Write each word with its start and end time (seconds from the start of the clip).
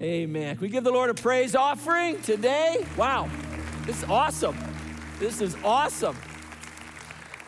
Amen. 0.00 0.54
Can 0.54 0.60
we 0.60 0.68
give 0.68 0.84
the 0.84 0.92
Lord 0.92 1.10
a 1.10 1.14
praise 1.14 1.56
offering 1.56 2.22
today? 2.22 2.86
Wow, 2.96 3.28
this 3.84 3.98
is 3.98 4.04
awesome. 4.04 4.56
This 5.18 5.40
is 5.40 5.56
awesome. 5.64 6.16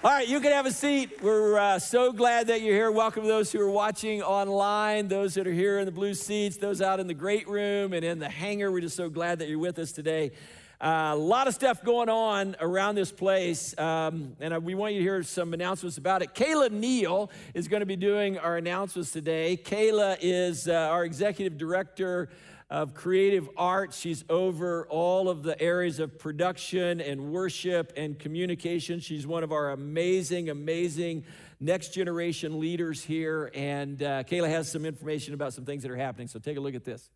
All 0.03 0.11
right, 0.11 0.27
you 0.27 0.41
can 0.41 0.51
have 0.51 0.67
a 0.67 0.73
seat. 0.73 1.23
We're 1.23 1.57
uh, 1.57 1.79
so 1.79 2.11
glad 2.11 2.49
that 2.49 2.61
you're 2.61 2.75
here. 2.75 2.91
Welcome 2.91 3.23
to 3.23 3.29
those 3.29 3.53
who 3.53 3.61
are 3.61 3.71
watching 3.71 4.21
online, 4.21 5.07
those 5.07 5.35
that 5.35 5.47
are 5.47 5.53
here 5.53 5.79
in 5.79 5.87
the 5.87 5.93
blue 5.93 6.13
seats, 6.13 6.57
those 6.57 6.83
out 6.83 6.99
in 6.99 7.07
the 7.07 7.15
great 7.15 7.47
room 7.47 7.93
and 7.93 8.05
in 8.05 8.19
the 8.19 8.29
hangar. 8.29 8.73
We're 8.73 8.81
just 8.81 8.97
so 8.97 9.09
glad 9.09 9.39
that 9.39 9.49
you're 9.49 9.61
with 9.61 9.79
us 9.79 9.93
today. 9.93 10.33
Uh, 10.81 11.11
a 11.13 11.17
lot 11.17 11.47
of 11.47 11.53
stuff 11.53 11.85
going 11.85 12.09
on 12.09 12.57
around 12.59 12.95
this 12.95 13.13
place, 13.13 13.79
um, 13.79 14.35
and 14.41 14.65
we 14.65 14.75
want 14.75 14.95
you 14.95 15.01
to 15.01 15.05
hear 15.05 15.23
some 15.23 15.53
announcements 15.53 15.99
about 15.99 16.23
it. 16.23 16.35
Kayla 16.35 16.71
Neal 16.71 17.31
is 17.53 17.69
going 17.69 17.81
to 17.81 17.87
be 17.87 17.97
doing 17.97 18.39
our 18.39 18.57
announcements 18.57 19.11
today. 19.11 19.61
Kayla 19.63 20.17
is 20.23 20.69
uh, 20.69 20.73
our 20.73 21.05
executive 21.05 21.59
director 21.59 22.31
of 22.71 22.95
creative 22.95 23.47
arts. 23.59 23.99
She's 23.99 24.25
over 24.31 24.87
all 24.87 25.29
of 25.29 25.43
the 25.43 25.61
areas 25.61 25.99
of 25.99 26.19
production 26.19 27.03
and 27.03 27.31
worship 27.31 27.93
and 27.95 28.19
communication. 28.19 29.01
She's 29.01 29.27
one 29.27 29.45
of 29.45 29.53
our 29.53 29.73
amazing, 29.73 30.49
amazing 30.49 31.25
next 31.61 31.93
generation 31.93 32.59
leaders 32.59 33.05
here. 33.05 33.51
And 33.55 34.03
uh, 34.03 34.23
Kayla 34.23 34.49
has 34.49 34.73
some 34.73 34.87
information 34.87 35.35
about 35.35 35.53
some 35.53 35.67
things 35.67 35.83
that 35.83 35.91
are 35.91 35.97
happening. 35.97 36.29
So 36.29 36.39
take 36.39 36.57
a 36.57 36.61
look 36.61 36.75
at 36.75 36.85
this. 36.85 37.11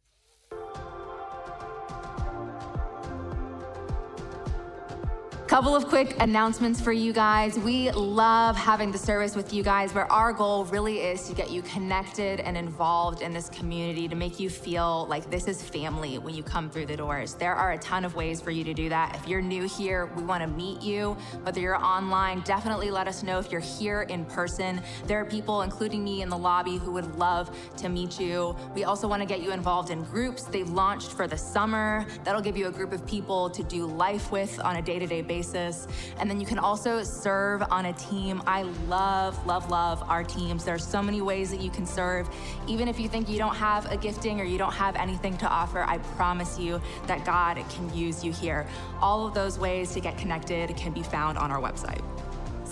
Couple 5.55 5.77
of 5.77 5.87
quick 5.87 6.17
announcements 6.19 6.81
for 6.81 6.91
you 6.91 7.13
guys. 7.13 7.57
We 7.57 7.89
love 7.93 8.57
having 8.57 8.91
the 8.91 8.99
service 8.99 9.37
with 9.37 9.53
you 9.53 9.63
guys, 9.63 9.95
where 9.95 10.11
our 10.11 10.33
goal 10.33 10.65
really 10.65 10.99
is 10.99 11.29
to 11.29 11.33
get 11.33 11.49
you 11.49 11.63
connected 11.63 12.41
and 12.41 12.57
involved 12.57 13.23
in 13.23 13.33
this 13.33 13.51
community 13.51 14.09
to 14.09 14.17
make 14.17 14.41
you 14.41 14.51
feel 14.51 15.07
like 15.07 15.31
this 15.31 15.47
is 15.47 15.63
family 15.63 16.19
when 16.19 16.35
you 16.35 16.43
come 16.43 16.69
through 16.69 16.87
the 16.87 16.97
doors. 16.97 17.35
There 17.35 17.55
are 17.55 17.71
a 17.71 17.79
ton 17.79 18.05
of 18.05 18.17
ways 18.17 18.41
for 18.41 18.51
you 18.51 18.65
to 18.65 18.75
do 18.75 18.89
that. 18.89 19.15
If 19.15 19.29
you're 19.29 19.41
new 19.41 19.69
here, 19.69 20.07
we 20.17 20.25
want 20.25 20.43
to 20.43 20.49
meet 20.49 20.83
you. 20.83 21.17
Whether 21.45 21.61
you're 21.61 21.81
online, 21.81 22.41
definitely 22.41 22.91
let 22.91 23.07
us 23.07 23.23
know 23.23 23.39
if 23.39 23.53
you're 23.53 23.61
here 23.61 24.03
in 24.03 24.25
person. 24.25 24.83
There 25.07 25.21
are 25.21 25.25
people, 25.25 25.63
including 25.63 26.03
me 26.03 26.23
in 26.23 26.31
the 26.31 26.37
lobby, 26.37 26.79
who 26.79 26.91
would 26.91 27.15
love 27.15 27.57
to 27.77 27.89
meet 27.89 28.19
you. 28.19 28.57
We 28.75 28.83
also 28.83 29.07
want 29.07 29.23
to 29.23 29.27
get 29.27 29.41
you 29.41 29.53
involved 29.53 29.91
in 29.91 30.03
groups. 30.03 30.43
They've 30.43 30.69
launched 30.69 31.13
for 31.13 31.29
the 31.29 31.39
summer. 31.39 32.07
That'll 32.25 32.43
give 32.43 32.57
you 32.57 32.67
a 32.67 32.73
group 32.73 32.93
of 32.93 33.07
people 33.07 33.49
to 33.51 33.63
do 33.63 33.87
life 33.87 34.33
with 34.33 34.59
on 34.59 34.75
a 34.75 34.83
day 34.83 34.99
to 34.99 35.07
day 35.07 35.23
basis 35.23 35.44
basis. 35.45 35.87
And 36.19 36.31
then 36.31 36.41
you 36.41 36.47
can 36.47 36.59
also 36.59 37.03
serve 37.03 37.63
on 37.71 37.87
a 37.87 37.93
team. 37.95 38.43
I 38.47 38.63
love, 38.89 39.47
love, 39.47 39.71
love 39.71 40.03
our 40.09 40.25
teams. 40.25 40.65
There 40.65 40.75
are 40.75 40.79
so 40.79 41.03
many 41.03 41.21
ways 41.21 41.51
that 41.51 41.61
you 41.61 41.71
can 41.71 41.87
serve. 41.87 42.29
Even 42.67 42.89
if 42.89 42.99
you 42.99 43.09
think 43.09 43.29
you 43.29 43.39
don't 43.39 43.55
have 43.55 43.91
a 43.91 43.97
gifting 43.97 44.41
or 44.41 44.45
you 44.45 44.59
don't 44.59 44.73
have 44.73 44.97
anything 44.97 45.37
to 45.39 45.49
offer, 45.49 45.83
I 45.83 45.99
promise 46.17 46.59
you 46.59 46.81
that 47.07 47.25
God 47.25 47.63
can 47.69 47.95
use 47.95 48.25
you 48.25 48.33
here. 48.33 48.67
All 49.01 49.27
of 49.27 49.35
those 49.35 49.59
ways 49.59 49.93
to 49.93 50.01
get 50.01 50.17
connected 50.19 50.77
can 50.77 50.93
be 50.93 51.03
found 51.03 51.39
on 51.39 51.51
our 51.51 51.61
website. 51.61 52.03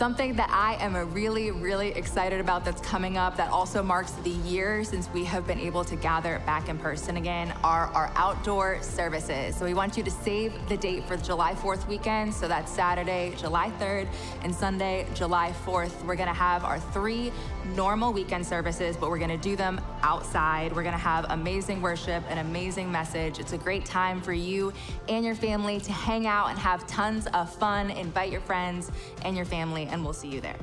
Something 0.03 0.35
that 0.35 0.51
I 0.51 0.85
am 0.85 0.97
really, 1.15 1.53
really 1.53 1.91
excited 1.91 2.41
about 2.41 2.65
that's 2.65 2.81
coming 2.81 3.17
up 3.17 3.37
that 3.37 3.53
also 3.53 3.85
marks 3.85 4.11
the 4.25 4.31
year 4.31 4.83
since 4.83 5.09
we 5.11 5.23
have 5.27 5.47
been 5.47 5.61
able 5.61 5.85
to 5.85 5.95
gather 5.95 6.43
back 6.45 6.69
in 6.69 6.77
person 6.77 7.19
again 7.19 7.55
are 7.63 7.87
our 7.95 8.11
outdoor 8.17 8.83
services. 8.83 9.55
So 9.55 9.65
we 9.65 9.75
want 9.75 9.97
you 9.97 10.03
to 10.03 10.11
save 10.11 10.55
the 10.69 10.77
date 10.77 11.07
for 11.07 11.17
the 11.17 11.23
July 11.23 11.55
4th 11.55 11.87
weekend. 11.87 12.35
So 12.35 12.49
that's 12.49 12.73
Saturday, 12.73 13.37
July 13.37 13.71
3rd, 13.79 14.09
and 14.43 14.53
Sunday, 14.53 15.07
July 15.15 15.55
4th. 15.65 16.05
We're 16.05 16.17
gonna 16.17 16.35
have 16.35 16.65
our 16.65 16.81
three 16.81 17.31
normal 17.65 18.13
weekend 18.13 18.47
services, 18.47 18.97
but 18.97 19.11
we're 19.11 19.19
gonna 19.19 19.37
do 19.37 19.57
them 19.57 19.81
outside. 20.03 20.75
We're 20.75 20.83
gonna 20.83 20.97
have 20.99 21.27
amazing 21.31 21.81
worship, 21.81 22.25
an 22.29 22.39
amazing 22.39 22.91
message. 22.91 23.39
It's 23.39 23.53
a 23.53 23.59
great 23.59 23.85
time 23.85 24.21
for 24.21 24.33
you 24.33 24.73
and 25.09 25.25
your 25.25 25.35
family 25.35 25.81
to 25.81 25.93
hang 25.93 26.27
out 26.27 26.51
and 26.51 26.59
have 26.59 26.87
tons 26.87 27.27
of 27.29 27.53
fun. 27.55 27.91
Invite 27.91 28.31
your 28.31 28.41
friends 28.41 28.91
and 29.25 29.37
your 29.37 29.47
family 29.47 29.87
and 29.87 30.05
we'll 30.05 30.13
see 30.13 30.29
you 30.29 30.41
there. 30.41 30.57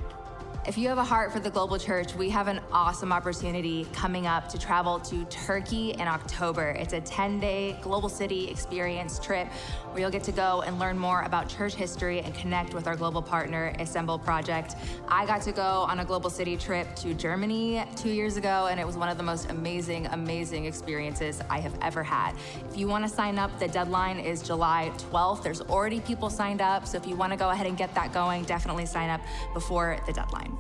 If 0.70 0.78
you 0.78 0.88
have 0.90 1.00
a 1.00 1.04
heart 1.04 1.34
for 1.34 1.40
the 1.40 1.50
global 1.50 1.80
church, 1.80 2.14
we 2.14 2.30
have 2.30 2.48
an 2.48 2.62
awesome 2.72 3.12
opportunity 3.12 3.88
coming 3.92 4.28
up 4.28 4.48
to 4.50 4.60
travel 4.60 5.00
to 5.00 5.26
Turkey 5.26 5.94
in 5.94 6.02
October. 6.02 6.76
It's 6.78 6.94
a 6.94 7.02
10 7.02 7.40
day 7.40 7.76
global 7.82 8.08
city 8.08 8.48
experience 8.52 9.18
trip 9.18 9.48
where 9.48 10.02
you'll 10.02 10.12
get 10.12 10.24
to 10.26 10.32
go 10.32 10.62
and 10.62 10.78
learn 10.78 10.96
more 10.96 11.24
about 11.24 11.50
church 11.50 11.74
history 11.74 12.20
and 12.20 12.36
connect 12.36 12.76
with 12.76 12.86
our 12.86 12.96
global 12.96 13.24
partner, 13.24 13.74
Assemble 13.80 14.20
Project. 14.20 14.76
I 15.08 15.26
got 15.26 15.42
to 15.42 15.52
go 15.52 15.88
on 15.90 16.02
a 16.02 16.06
global 16.06 16.30
city 16.30 16.56
trip 16.56 16.96
to 16.98 17.16
Germany 17.16 17.84
two 17.96 18.12
years 18.12 18.38
ago, 18.38 18.68
and 18.70 18.80
it 18.80 18.86
was 18.86 18.96
one 18.96 19.10
of 19.10 19.18
the 19.18 19.24
most 19.24 19.50
amazing, 19.50 20.06
amazing 20.12 20.66
experiences 20.66 21.42
I 21.50 21.62
have 21.62 21.74
ever 21.82 22.04
had. 22.04 22.36
If 22.70 22.78
you 22.78 22.88
want 22.88 23.04
to 23.06 23.10
sign 23.10 23.40
up, 23.40 23.58
the 23.58 23.70
deadline 23.70 24.20
is 24.20 24.44
July 24.44 24.92
12th. 25.12 25.42
There's 25.42 25.62
already 25.62 26.00
people 26.00 26.30
signed 26.30 26.62
up, 26.62 26.86
so 26.86 26.96
if 26.96 27.08
you 27.08 27.16
want 27.16 27.34
to 27.34 27.40
go 27.40 27.50
ahead 27.50 27.66
and 27.66 27.76
get 27.76 27.96
that 27.96 28.14
going, 28.14 28.44
definitely 28.44 28.86
sign 28.86 29.10
up 29.10 29.22
before 29.56 29.98
the 30.06 30.14
deadline. 30.14 30.59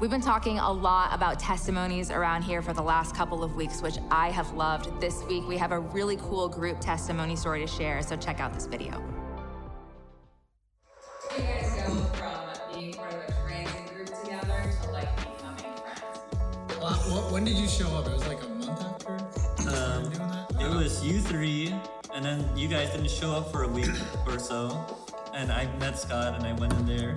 We've 0.00 0.10
been 0.10 0.20
talking 0.20 0.58
a 0.58 0.72
lot 0.72 1.14
about 1.14 1.38
testimonies 1.38 2.10
around 2.10 2.42
here 2.42 2.62
for 2.62 2.72
the 2.72 2.82
last 2.82 3.14
couple 3.14 3.44
of 3.44 3.54
weeks, 3.54 3.80
which 3.80 3.96
I 4.10 4.28
have 4.30 4.52
loved. 4.52 5.00
This 5.00 5.22
week, 5.24 5.46
we 5.46 5.56
have 5.56 5.70
a 5.70 5.78
really 5.78 6.16
cool 6.16 6.48
group 6.48 6.80
testimony 6.80 7.36
story 7.36 7.60
to 7.60 7.66
share, 7.68 8.02
so 8.02 8.16
check 8.16 8.40
out 8.40 8.52
this 8.52 8.66
video. 8.66 9.00
you 11.36 11.44
guys 11.44 11.74
go 11.76 11.94
from 11.94 12.74
being 12.74 12.94
part 12.94 13.14
of 13.14 13.20
a 13.20 13.32
transit 13.46 13.94
group 13.94 14.06
together 14.20 14.72
to 14.82 14.90
like 14.90 15.16
becoming 15.16 15.72
friends? 15.76 16.80
Well, 16.80 17.32
when 17.32 17.44
did 17.44 17.56
you 17.56 17.68
show 17.68 17.86
up? 17.96 18.08
It 18.08 18.14
was 18.14 18.26
like 18.26 18.42
a 18.42 18.48
month 18.48 18.82
after 18.82 19.12
um, 19.68 20.02
doing 20.10 20.28
that? 20.28 20.50
It 20.60 20.74
was 20.74 21.04
you 21.04 21.20
three, 21.20 21.72
and 22.12 22.24
then 22.24 22.44
you 22.56 22.66
guys 22.66 22.90
didn't 22.90 23.10
show 23.10 23.30
up 23.30 23.52
for 23.52 23.62
a 23.62 23.68
week 23.68 23.90
or 24.26 24.40
so. 24.40 24.84
And 25.32 25.52
I 25.52 25.66
met 25.78 25.96
Scott 26.00 26.34
and 26.34 26.44
I 26.44 26.52
went 26.54 26.72
in 26.72 26.84
there 26.84 27.16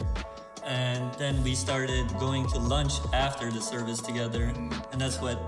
and 0.67 1.13
then 1.16 1.41
we 1.44 1.55
started 1.55 2.05
going 2.19 2.45
to 2.50 2.59
lunch 2.59 2.94
after 3.13 3.50
the 3.50 3.61
service 3.61 4.01
together 4.01 4.53
and 4.91 5.00
that's 5.00 5.22
what 5.22 5.39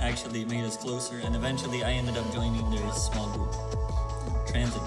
actually 0.00 0.44
made 0.44 0.64
us 0.64 0.76
closer 0.76 1.18
and 1.24 1.34
eventually 1.34 1.82
i 1.82 1.90
ended 1.90 2.16
up 2.16 2.32
joining 2.32 2.70
their 2.70 2.92
small 2.92 3.28
group 3.30 3.54
transit 4.46 4.82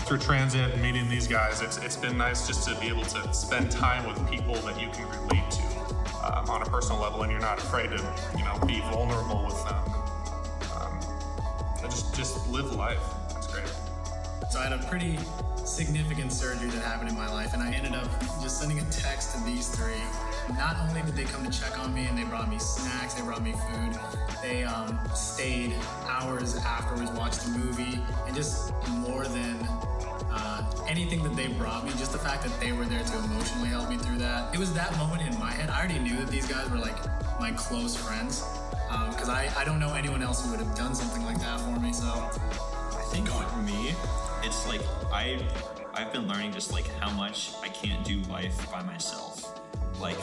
through 0.00 0.18
transit 0.18 0.72
and 0.72 0.82
meeting 0.82 1.08
these 1.08 1.28
guys 1.28 1.62
it's, 1.62 1.78
it's 1.78 1.96
been 1.96 2.18
nice 2.18 2.46
just 2.46 2.68
to 2.68 2.74
be 2.80 2.88
able 2.88 3.04
to 3.04 3.32
spend 3.32 3.70
time 3.70 4.06
with 4.06 4.30
people 4.30 4.54
that 4.56 4.80
you 4.80 4.88
can 4.88 5.08
relate 5.22 5.50
to 5.50 5.62
um, 6.24 6.48
on 6.48 6.62
a 6.62 6.66
personal 6.66 7.00
level 7.00 7.22
and 7.22 7.30
you're 7.30 7.40
not 7.40 7.58
afraid 7.58 7.90
to 7.90 8.14
you 8.36 8.44
know 8.44 8.58
be 8.66 8.80
vulnerable 8.92 9.44
with 9.44 9.62
them. 9.64 9.76
Um, 10.80 11.90
just 11.90 12.14
just 12.14 12.48
live 12.48 12.72
life 12.72 13.02
so 14.50 14.60
i 14.60 14.64
had 14.64 14.72
a 14.72 14.82
pretty 14.86 15.18
significant 15.66 16.32
surgery 16.32 16.68
that 16.68 16.82
happened 16.82 17.08
in 17.08 17.16
my 17.16 17.28
life, 17.32 17.54
and 17.54 17.62
I 17.62 17.72
ended 17.72 17.94
up 17.94 18.08
just 18.42 18.58
sending 18.60 18.78
a 18.78 18.84
text 18.90 19.34
to 19.34 19.42
these 19.44 19.68
three. 19.68 20.02
Not 20.56 20.76
only 20.80 21.02
did 21.02 21.16
they 21.16 21.24
come 21.24 21.44
to 21.44 21.50
check 21.50 21.78
on 21.78 21.94
me 21.94 22.06
and 22.06 22.16
they 22.16 22.24
brought 22.24 22.50
me 22.50 22.58
snacks, 22.58 23.14
they 23.14 23.22
brought 23.22 23.42
me 23.42 23.52
food, 23.52 23.98
they 24.42 24.64
um, 24.64 24.98
stayed 25.14 25.74
hours 26.06 26.56
afterwards, 26.56 27.10
watched 27.12 27.44
a 27.46 27.48
movie, 27.50 27.98
and 28.26 28.36
just 28.36 28.72
more 28.88 29.24
than 29.24 29.56
uh, 30.30 30.62
anything 30.86 31.22
that 31.22 31.34
they 31.34 31.48
brought 31.48 31.84
me, 31.84 31.90
just 31.92 32.12
the 32.12 32.18
fact 32.18 32.42
that 32.44 32.60
they 32.60 32.72
were 32.72 32.84
there 32.84 33.02
to 33.02 33.18
emotionally 33.24 33.68
help 33.68 33.88
me 33.88 33.96
through 33.96 34.18
that. 34.18 34.54
It 34.54 34.58
was 34.58 34.72
that 34.74 34.96
moment 34.98 35.22
in 35.22 35.38
my 35.38 35.50
head. 35.50 35.70
I 35.70 35.78
already 35.78 35.98
knew 35.98 36.16
that 36.16 36.28
these 36.28 36.46
guys 36.46 36.68
were 36.70 36.78
like 36.78 36.96
my 37.40 37.52
close 37.52 37.96
friends 37.96 38.44
because 39.10 39.28
um, 39.28 39.34
I, 39.34 39.50
I 39.56 39.64
don't 39.64 39.80
know 39.80 39.94
anyone 39.94 40.22
else 40.22 40.44
who 40.44 40.50
would 40.50 40.60
have 40.60 40.74
done 40.76 40.94
something 40.94 41.24
like 41.24 41.40
that 41.40 41.60
for 41.60 41.80
me. 41.80 41.92
So 41.92 42.06
I 42.06 43.02
think 43.10 43.28
for 43.28 43.62
me, 43.62 43.94
it's 44.44 44.68
like 44.68 44.82
I 45.10 45.40
I've 45.94 46.12
been 46.12 46.28
learning 46.28 46.52
just 46.52 46.72
like 46.72 46.86
how 46.98 47.10
much 47.10 47.52
I 47.62 47.68
can't 47.68 48.04
do 48.04 48.20
life 48.30 48.70
by 48.70 48.82
myself. 48.82 49.60
Like 50.00 50.18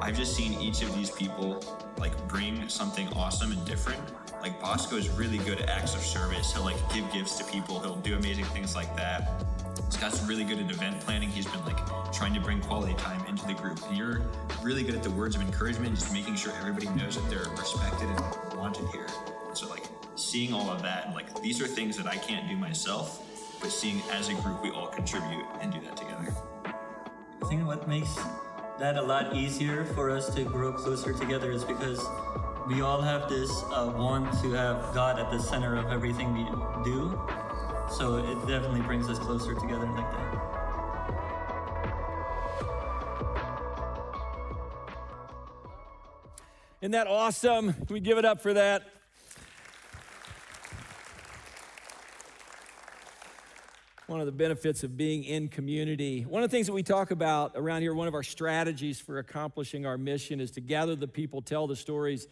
I've 0.00 0.16
just 0.16 0.36
seen 0.36 0.60
each 0.60 0.82
of 0.82 0.94
these 0.94 1.10
people 1.10 1.64
like 1.98 2.16
bring 2.28 2.68
something 2.68 3.08
awesome 3.14 3.52
and 3.52 3.64
different. 3.64 4.02
Like 4.42 4.60
Bosco 4.60 4.96
is 4.96 5.08
really 5.08 5.38
good 5.38 5.60
at 5.60 5.68
acts 5.68 5.94
of 5.94 6.02
service. 6.02 6.52
He'll 6.52 6.64
like 6.64 6.76
give 6.92 7.10
gifts 7.10 7.38
to 7.38 7.44
people. 7.44 7.80
He'll 7.80 7.96
do 7.96 8.16
amazing 8.16 8.44
things 8.46 8.74
like 8.74 8.94
that. 8.96 9.44
Scott's 9.88 10.22
really 10.24 10.44
good 10.44 10.58
at 10.58 10.70
event 10.70 11.00
planning. 11.00 11.30
He's 11.30 11.46
been 11.46 11.64
like 11.64 11.78
trying 12.12 12.34
to 12.34 12.40
bring 12.40 12.60
quality 12.60 12.94
time 12.94 13.24
into 13.26 13.46
the 13.46 13.54
group. 13.54 13.80
And 13.88 13.96
you're 13.96 14.22
really 14.62 14.82
good 14.82 14.94
at 14.94 15.02
the 15.02 15.10
words 15.10 15.36
of 15.36 15.42
encouragement, 15.42 15.94
just 15.94 16.12
making 16.12 16.34
sure 16.34 16.52
everybody 16.58 16.88
knows 16.90 17.16
that 17.16 17.30
they're 17.30 17.48
respected 17.56 18.08
and 18.08 18.58
wanted 18.58 18.86
here. 18.88 19.06
So 19.54 19.68
like 19.68 19.84
seeing 20.16 20.52
all 20.52 20.68
of 20.68 20.82
that 20.82 21.06
and 21.06 21.14
like 21.14 21.40
these 21.40 21.62
are 21.62 21.66
things 21.66 21.96
that 21.96 22.06
I 22.06 22.16
can't 22.16 22.48
do 22.48 22.56
myself 22.56 23.23
but 23.64 23.72
seeing 23.72 24.02
as 24.12 24.28
a 24.28 24.34
group 24.34 24.62
we 24.62 24.68
all 24.72 24.88
contribute 24.88 25.46
and 25.62 25.72
do 25.72 25.80
that 25.80 25.96
together. 25.96 26.34
I 26.66 27.46
think 27.48 27.66
what 27.66 27.88
makes 27.88 28.14
that 28.78 28.96
a 28.96 29.00
lot 29.00 29.34
easier 29.34 29.86
for 29.86 30.10
us 30.10 30.28
to 30.34 30.44
grow 30.44 30.70
closer 30.70 31.14
together 31.14 31.50
is 31.50 31.64
because 31.64 31.98
we 32.66 32.82
all 32.82 33.00
have 33.00 33.26
this 33.30 33.50
uh, 33.72 33.90
want 33.96 34.30
to 34.42 34.52
have 34.52 34.92
God 34.94 35.18
at 35.18 35.30
the 35.30 35.38
center 35.38 35.78
of 35.78 35.90
everything 35.90 36.34
we 36.34 36.44
do. 36.84 37.18
So 37.90 38.18
it 38.18 38.46
definitely 38.46 38.82
brings 38.82 39.08
us 39.08 39.18
closer 39.18 39.54
together 39.54 39.86
like 39.86 40.10
that. 40.12 40.40
Isn't 46.82 46.92
that 46.92 47.06
awesome? 47.06 47.72
Can 47.72 47.94
we 47.94 48.00
give 48.00 48.18
it 48.18 48.26
up 48.26 48.42
for 48.42 48.52
that? 48.52 48.93
One 54.14 54.20
of 54.20 54.26
the 54.26 54.32
benefits 54.32 54.84
of 54.84 54.96
being 54.96 55.24
in 55.24 55.48
community. 55.48 56.22
One 56.22 56.44
of 56.44 56.48
the 56.48 56.56
things 56.56 56.68
that 56.68 56.72
we 56.72 56.84
talk 56.84 57.10
about 57.10 57.54
around 57.56 57.82
here, 57.82 57.92
one 57.94 58.06
of 58.06 58.14
our 58.14 58.22
strategies 58.22 59.00
for 59.00 59.18
accomplishing 59.18 59.86
our 59.86 59.98
mission 59.98 60.40
is 60.40 60.52
to 60.52 60.60
gather 60.60 60.94
the 60.94 61.08
people, 61.08 61.42
tell 61.42 61.66
the 61.66 61.74
stories, 61.74 62.28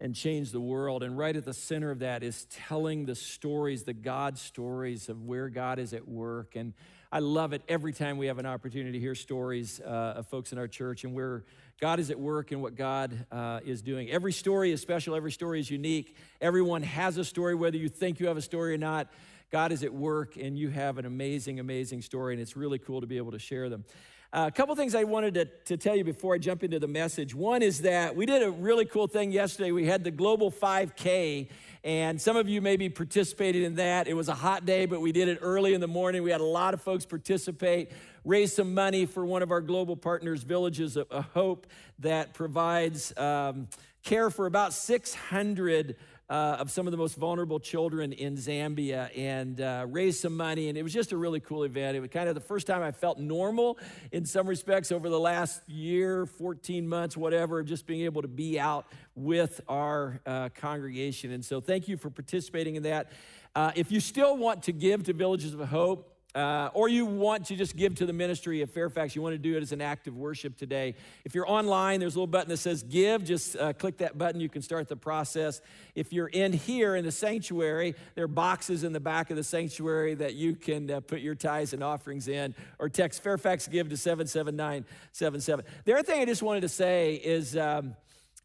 and 0.00 0.14
change 0.14 0.52
the 0.52 0.60
world. 0.60 1.02
And 1.02 1.18
right 1.18 1.36
at 1.36 1.44
the 1.44 1.52
center 1.52 1.90
of 1.90 1.98
that 1.98 2.22
is 2.22 2.46
telling 2.46 3.04
the 3.04 3.14
stories, 3.14 3.82
the 3.82 3.92
God 3.92 4.38
stories 4.38 5.10
of 5.10 5.22
where 5.24 5.50
God 5.50 5.78
is 5.78 5.92
at 5.92 6.08
work. 6.08 6.56
And 6.56 6.72
I 7.12 7.18
love 7.18 7.52
it 7.52 7.60
every 7.68 7.92
time 7.92 8.16
we 8.16 8.28
have 8.28 8.38
an 8.38 8.46
opportunity 8.46 8.92
to 8.92 8.98
hear 8.98 9.14
stories 9.14 9.82
uh, 9.84 10.14
of 10.16 10.28
folks 10.28 10.52
in 10.52 10.56
our 10.56 10.66
church 10.66 11.04
and 11.04 11.12
where 11.12 11.44
God 11.78 12.00
is 12.00 12.10
at 12.10 12.18
work 12.18 12.52
and 12.52 12.62
what 12.62 12.74
God 12.74 13.26
uh, 13.30 13.60
is 13.66 13.82
doing. 13.82 14.10
Every 14.10 14.32
story 14.32 14.72
is 14.72 14.80
special, 14.80 15.14
every 15.14 15.32
story 15.32 15.60
is 15.60 15.70
unique. 15.70 16.16
Everyone 16.40 16.82
has 16.84 17.18
a 17.18 17.24
story, 17.24 17.54
whether 17.54 17.76
you 17.76 17.90
think 17.90 18.18
you 18.18 18.28
have 18.28 18.38
a 18.38 18.42
story 18.42 18.72
or 18.72 18.78
not. 18.78 19.08
God 19.50 19.72
is 19.72 19.82
at 19.82 19.92
work 19.92 20.36
and 20.36 20.58
you 20.58 20.68
have 20.68 20.98
an 20.98 21.06
amazing, 21.06 21.58
amazing 21.58 22.02
story, 22.02 22.34
and 22.34 22.42
it's 22.42 22.56
really 22.56 22.78
cool 22.78 23.00
to 23.00 23.06
be 23.06 23.16
able 23.16 23.32
to 23.32 23.38
share 23.38 23.70
them. 23.70 23.84
Uh, 24.30 24.44
a 24.46 24.50
couple 24.50 24.74
things 24.76 24.94
I 24.94 25.04
wanted 25.04 25.32
to, 25.34 25.46
to 25.46 25.78
tell 25.78 25.96
you 25.96 26.04
before 26.04 26.34
I 26.34 26.38
jump 26.38 26.62
into 26.62 26.78
the 26.78 26.86
message. 26.86 27.34
One 27.34 27.62
is 27.62 27.80
that 27.80 28.14
we 28.14 28.26
did 28.26 28.42
a 28.42 28.50
really 28.50 28.84
cool 28.84 29.06
thing 29.06 29.32
yesterday. 29.32 29.72
We 29.72 29.86
had 29.86 30.04
the 30.04 30.10
Global 30.10 30.50
5K, 30.50 31.48
and 31.82 32.20
some 32.20 32.36
of 32.36 32.46
you 32.46 32.60
maybe 32.60 32.90
participated 32.90 33.62
in 33.62 33.76
that. 33.76 34.06
It 34.06 34.12
was 34.12 34.28
a 34.28 34.34
hot 34.34 34.66
day, 34.66 34.84
but 34.84 35.00
we 35.00 35.12
did 35.12 35.28
it 35.28 35.38
early 35.40 35.72
in 35.72 35.80
the 35.80 35.88
morning. 35.88 36.22
We 36.22 36.30
had 36.30 36.42
a 36.42 36.44
lot 36.44 36.74
of 36.74 36.82
folks 36.82 37.06
participate, 37.06 37.90
raise 38.22 38.54
some 38.54 38.74
money 38.74 39.06
for 39.06 39.24
one 39.24 39.42
of 39.42 39.50
our 39.50 39.62
global 39.62 39.96
partners, 39.96 40.42
Villages 40.42 40.98
of 40.98 41.08
Hope, 41.32 41.66
that 42.00 42.34
provides 42.34 43.16
um, 43.16 43.68
care 44.02 44.28
for 44.28 44.44
about 44.44 44.74
600 44.74 45.96
uh, 46.30 46.56
of 46.58 46.70
some 46.70 46.86
of 46.86 46.90
the 46.90 46.96
most 46.96 47.16
vulnerable 47.16 47.58
children 47.58 48.12
in 48.12 48.36
Zambia 48.36 49.10
and 49.16 49.60
uh, 49.60 49.86
raised 49.88 50.20
some 50.20 50.36
money. 50.36 50.68
And 50.68 50.76
it 50.76 50.82
was 50.82 50.92
just 50.92 51.12
a 51.12 51.16
really 51.16 51.40
cool 51.40 51.64
event. 51.64 51.96
It 51.96 52.00
was 52.00 52.10
kind 52.10 52.28
of 52.28 52.34
the 52.34 52.40
first 52.40 52.66
time 52.66 52.82
I 52.82 52.92
felt 52.92 53.18
normal 53.18 53.78
in 54.12 54.24
some 54.24 54.46
respects 54.46 54.92
over 54.92 55.08
the 55.08 55.18
last 55.18 55.66
year, 55.68 56.26
14 56.26 56.86
months, 56.86 57.16
whatever, 57.16 57.62
just 57.62 57.86
being 57.86 58.02
able 58.02 58.22
to 58.22 58.28
be 58.28 58.60
out 58.60 58.86
with 59.14 59.60
our 59.68 60.20
uh, 60.26 60.50
congregation. 60.54 61.32
And 61.32 61.44
so 61.44 61.60
thank 61.60 61.88
you 61.88 61.96
for 61.96 62.10
participating 62.10 62.76
in 62.76 62.82
that. 62.82 63.10
Uh, 63.54 63.72
if 63.74 63.90
you 63.90 64.00
still 64.00 64.36
want 64.36 64.64
to 64.64 64.72
give 64.72 65.04
to 65.04 65.12
Villages 65.12 65.54
of 65.54 65.60
Hope, 65.68 66.17
uh, 66.34 66.68
or 66.74 66.88
you 66.88 67.06
want 67.06 67.46
to 67.46 67.56
just 67.56 67.74
give 67.74 67.94
to 67.96 68.06
the 68.06 68.12
ministry 68.12 68.60
of 68.60 68.70
Fairfax, 68.70 69.16
you 69.16 69.22
want 69.22 69.34
to 69.34 69.38
do 69.38 69.56
it 69.56 69.62
as 69.62 69.72
an 69.72 69.80
act 69.80 70.06
of 70.06 70.16
worship 70.16 70.56
today. 70.56 70.94
If 71.24 71.34
you're 71.34 71.50
online, 71.50 72.00
there's 72.00 72.16
a 72.16 72.18
little 72.18 72.26
button 72.26 72.50
that 72.50 72.58
says 72.58 72.82
give. 72.82 73.24
Just 73.24 73.56
uh, 73.56 73.72
click 73.72 73.96
that 73.98 74.18
button. 74.18 74.38
You 74.38 74.50
can 74.50 74.60
start 74.60 74.88
the 74.88 74.96
process. 74.96 75.62
If 75.94 76.12
you're 76.12 76.28
in 76.28 76.52
here 76.52 76.96
in 76.96 77.04
the 77.04 77.12
sanctuary, 77.12 77.94
there 78.14 78.24
are 78.24 78.28
boxes 78.28 78.84
in 78.84 78.92
the 78.92 79.00
back 79.00 79.30
of 79.30 79.36
the 79.36 79.44
sanctuary 79.44 80.14
that 80.16 80.34
you 80.34 80.54
can 80.54 80.90
uh, 80.90 81.00
put 81.00 81.20
your 81.20 81.34
tithes 81.34 81.72
and 81.72 81.82
offerings 81.82 82.28
in, 82.28 82.54
or 82.78 82.90
text 82.90 83.22
Fairfax 83.22 83.66
Give 83.66 83.88
to 83.88 83.96
77977. 83.96 85.64
The 85.86 85.92
other 85.94 86.02
thing 86.02 86.20
I 86.20 86.24
just 86.26 86.42
wanted 86.42 86.60
to 86.60 86.68
say 86.68 87.14
is. 87.14 87.56
Um, 87.56 87.94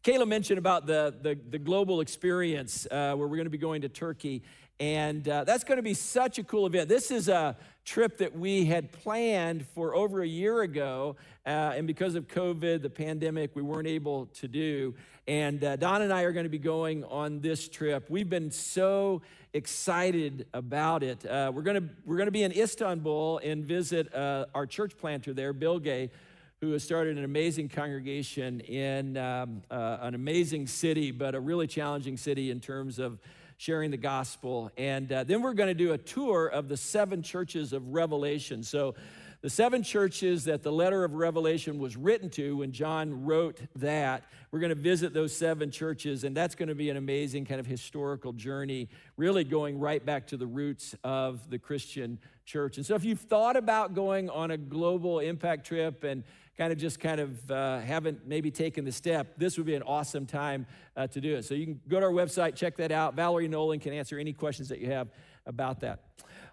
Kayla 0.02 0.28
mentioned 0.28 0.58
about 0.58 0.86
the, 0.86 1.14
the, 1.22 1.38
the 1.48 1.58
global 1.58 2.02
experience 2.02 2.86
uh, 2.90 3.14
where 3.14 3.26
we're 3.26 3.36
going 3.36 3.46
to 3.46 3.50
be 3.50 3.56
going 3.56 3.80
to 3.80 3.88
Turkey. 3.88 4.42
And 4.80 5.26
uh, 5.28 5.44
that's 5.44 5.64
going 5.64 5.76
to 5.76 5.82
be 5.82 5.94
such 5.94 6.38
a 6.38 6.44
cool 6.44 6.66
event. 6.66 6.88
This 6.88 7.10
is 7.10 7.28
a 7.28 7.56
trip 7.84 8.18
that 8.18 8.36
we 8.36 8.64
had 8.64 8.90
planned 8.92 9.66
for 9.74 9.94
over 9.94 10.22
a 10.22 10.26
year 10.26 10.62
ago. 10.62 11.16
Uh, 11.46 11.74
and 11.76 11.86
because 11.86 12.14
of 12.14 12.26
COVID, 12.28 12.82
the 12.82 12.90
pandemic, 12.90 13.54
we 13.54 13.62
weren't 13.62 13.88
able 13.88 14.26
to 14.26 14.48
do. 14.48 14.94
And 15.26 15.62
uh, 15.62 15.76
Don 15.76 16.02
and 16.02 16.12
I 16.12 16.22
are 16.22 16.32
going 16.32 16.44
to 16.44 16.50
be 16.50 16.58
going 16.58 17.04
on 17.04 17.40
this 17.40 17.68
trip. 17.68 18.10
We've 18.10 18.28
been 18.28 18.50
so 18.50 19.22
excited 19.52 20.46
about 20.52 21.02
it. 21.02 21.24
Uh, 21.24 21.52
we're 21.54 21.62
going 21.62 21.80
to 21.80 21.88
we're 22.04 22.16
going 22.16 22.26
to 22.26 22.32
be 22.32 22.42
in 22.42 22.52
Istanbul 22.52 23.38
and 23.38 23.64
visit 23.64 24.12
uh, 24.14 24.46
our 24.54 24.66
church 24.66 24.96
planter 24.98 25.32
there, 25.32 25.52
Bilge, 25.52 26.10
who 26.60 26.72
has 26.72 26.82
started 26.82 27.16
an 27.16 27.24
amazing 27.24 27.68
congregation 27.68 28.60
in 28.60 29.16
um, 29.16 29.62
uh, 29.70 29.98
an 30.00 30.14
amazing 30.14 30.66
city, 30.66 31.10
but 31.10 31.34
a 31.34 31.40
really 31.40 31.66
challenging 31.66 32.16
city 32.16 32.50
in 32.50 32.60
terms 32.60 32.98
of 32.98 33.18
sharing 33.56 33.90
the 33.90 33.96
gospel. 33.96 34.70
And 34.76 35.10
uh, 35.10 35.24
then 35.24 35.42
we're 35.42 35.54
going 35.54 35.68
to 35.68 35.74
do 35.74 35.92
a 35.92 35.98
tour 35.98 36.46
of 36.46 36.68
the 36.68 36.76
seven 36.76 37.22
churches 37.22 37.72
of 37.72 37.88
Revelation. 37.88 38.62
So, 38.62 38.94
the 39.44 39.50
seven 39.50 39.82
churches 39.82 40.44
that 40.44 40.62
the 40.62 40.72
letter 40.72 41.04
of 41.04 41.12
Revelation 41.12 41.78
was 41.78 41.98
written 41.98 42.30
to 42.30 42.56
when 42.56 42.72
John 42.72 43.26
wrote 43.26 43.60
that, 43.76 44.24
we're 44.50 44.58
going 44.58 44.70
to 44.70 44.74
visit 44.74 45.12
those 45.12 45.36
seven 45.36 45.70
churches, 45.70 46.24
and 46.24 46.34
that's 46.34 46.54
going 46.54 46.70
to 46.70 46.74
be 46.74 46.88
an 46.88 46.96
amazing 46.96 47.44
kind 47.44 47.60
of 47.60 47.66
historical 47.66 48.32
journey, 48.32 48.88
really 49.18 49.44
going 49.44 49.78
right 49.78 50.02
back 50.02 50.28
to 50.28 50.38
the 50.38 50.46
roots 50.46 50.94
of 51.04 51.50
the 51.50 51.58
Christian 51.58 52.18
church. 52.46 52.78
And 52.78 52.86
so, 52.86 52.94
if 52.94 53.04
you've 53.04 53.20
thought 53.20 53.56
about 53.58 53.94
going 53.94 54.30
on 54.30 54.50
a 54.50 54.56
global 54.56 55.18
impact 55.18 55.66
trip 55.66 56.04
and 56.04 56.24
kind 56.56 56.72
of 56.72 56.78
just 56.78 57.00
kind 57.00 57.20
of 57.20 57.50
uh, 57.50 57.80
haven't 57.80 58.26
maybe 58.26 58.50
taken 58.50 58.84
the 58.84 58.92
step, 58.92 59.34
this 59.36 59.56
would 59.56 59.66
be 59.66 59.74
an 59.74 59.82
awesome 59.82 60.26
time 60.26 60.66
uh, 60.96 61.06
to 61.08 61.20
do 61.20 61.36
it. 61.36 61.44
So 61.44 61.54
you 61.54 61.66
can 61.66 61.80
go 61.88 61.98
to 61.98 62.06
our 62.06 62.12
website, 62.12 62.54
check 62.54 62.76
that 62.76 62.92
out. 62.92 63.14
Valerie 63.14 63.48
Nolan 63.48 63.80
can 63.80 63.92
answer 63.92 64.18
any 64.18 64.32
questions 64.32 64.68
that 64.68 64.78
you 64.78 64.90
have 64.90 65.08
about 65.46 65.80
that. 65.80 66.00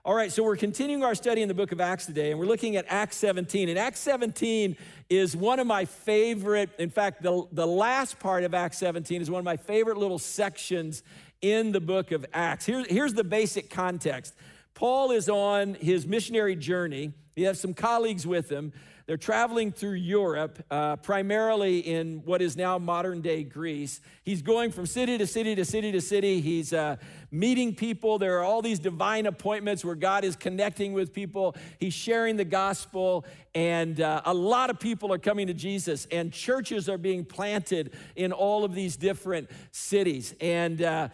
All 0.03 0.15
right, 0.15 0.31
so 0.31 0.42
we're 0.42 0.57
continuing 0.57 1.03
our 1.03 1.13
study 1.13 1.44
in 1.44 1.48
the 1.48 1.53
book 1.53 1.71
of 1.71 1.80
Acts 1.80 2.07
today, 2.07 2.31
and 2.31 2.39
we're 2.39 2.48
looking 2.48 2.75
at 2.75 2.86
Acts 2.88 3.18
17. 3.18 3.69
And 3.69 3.77
Acts 3.77 4.00
17 4.00 4.75
is 5.12 5.38
one 5.38 5.59
of 5.59 5.68
my 5.68 5.86
favorite, 5.86 6.71
in 6.80 6.89
fact, 6.89 7.21
the, 7.21 7.45
the 7.51 7.68
last 7.68 8.19
part 8.19 8.44
of 8.44 8.56
Acts 8.56 8.80
17 8.80 9.21
is 9.21 9.30
one 9.30 9.38
of 9.38 9.45
my 9.45 9.57
favorite 9.57 9.98
little 9.98 10.18
sections 10.18 11.03
in 11.44 11.71
the 11.71 11.80
book 11.80 12.12
of 12.12 12.25
Acts. 12.33 12.65
Here, 12.65 12.83
here's 12.89 13.13
the 13.13 13.24
basic 13.24 13.69
context 13.69 14.33
Paul 14.74 15.12
is 15.12 15.30
on 15.30 15.75
his 15.75 16.07
missionary 16.07 16.56
journey, 16.56 17.13
he 17.36 17.44
has 17.44 17.59
some 17.59 17.75
colleagues 17.75 18.25
with 18.25 18.50
him. 18.50 18.74
They're 19.07 19.18
traveling 19.18 19.71
through 19.71 19.94
Europe, 19.94 20.63
uh, 20.69 20.95
primarily 20.98 21.80
in 21.80 22.21
what 22.25 22.42
is 22.42 22.56
now 22.56 22.77
modern 22.77 23.21
day 23.21 23.44
Greece. 23.44 24.01
He's 24.24 24.42
going 24.42 24.71
from 24.71 24.86
city 24.86 25.18
to 25.18 25.27
city 25.27 25.56
to 25.56 25.65
city 25.65 25.92
to 25.92 26.01
city. 26.01 26.42
He's 26.42 26.74
uh, 26.74 26.98
meeting 27.31 27.75
people. 27.75 28.19
There 28.19 28.39
are 28.39 28.44
all 28.44 28.62
these 28.62 28.80
divine 28.80 29.25
appointments 29.25 29.83
where 29.83 29.95
God 29.95 30.24
is 30.24 30.36
connecting 30.36 30.94
with 30.94 31.13
people. 31.13 31.56
He's 31.80 31.94
sharing 31.94 32.38
the 32.38 32.45
gospel, 32.45 33.25
and 33.56 34.00
uh, 34.00 34.21
a 34.25 34.33
lot 34.33 34.69
of 34.69 34.80
people 34.80 35.12
are 35.12 35.19
coming 35.19 35.48
to 35.48 35.53
Jesus, 35.53 36.07
and 36.12 36.31
churches 36.31 36.88
are 36.88 36.98
being 36.98 37.25
planted 37.25 37.94
in 38.15 38.31
all 38.31 38.63
of 38.63 38.74
these 38.74 38.95
different 38.95 39.50
cities. 39.71 40.36
And 40.39 40.81
uh, 40.81 41.09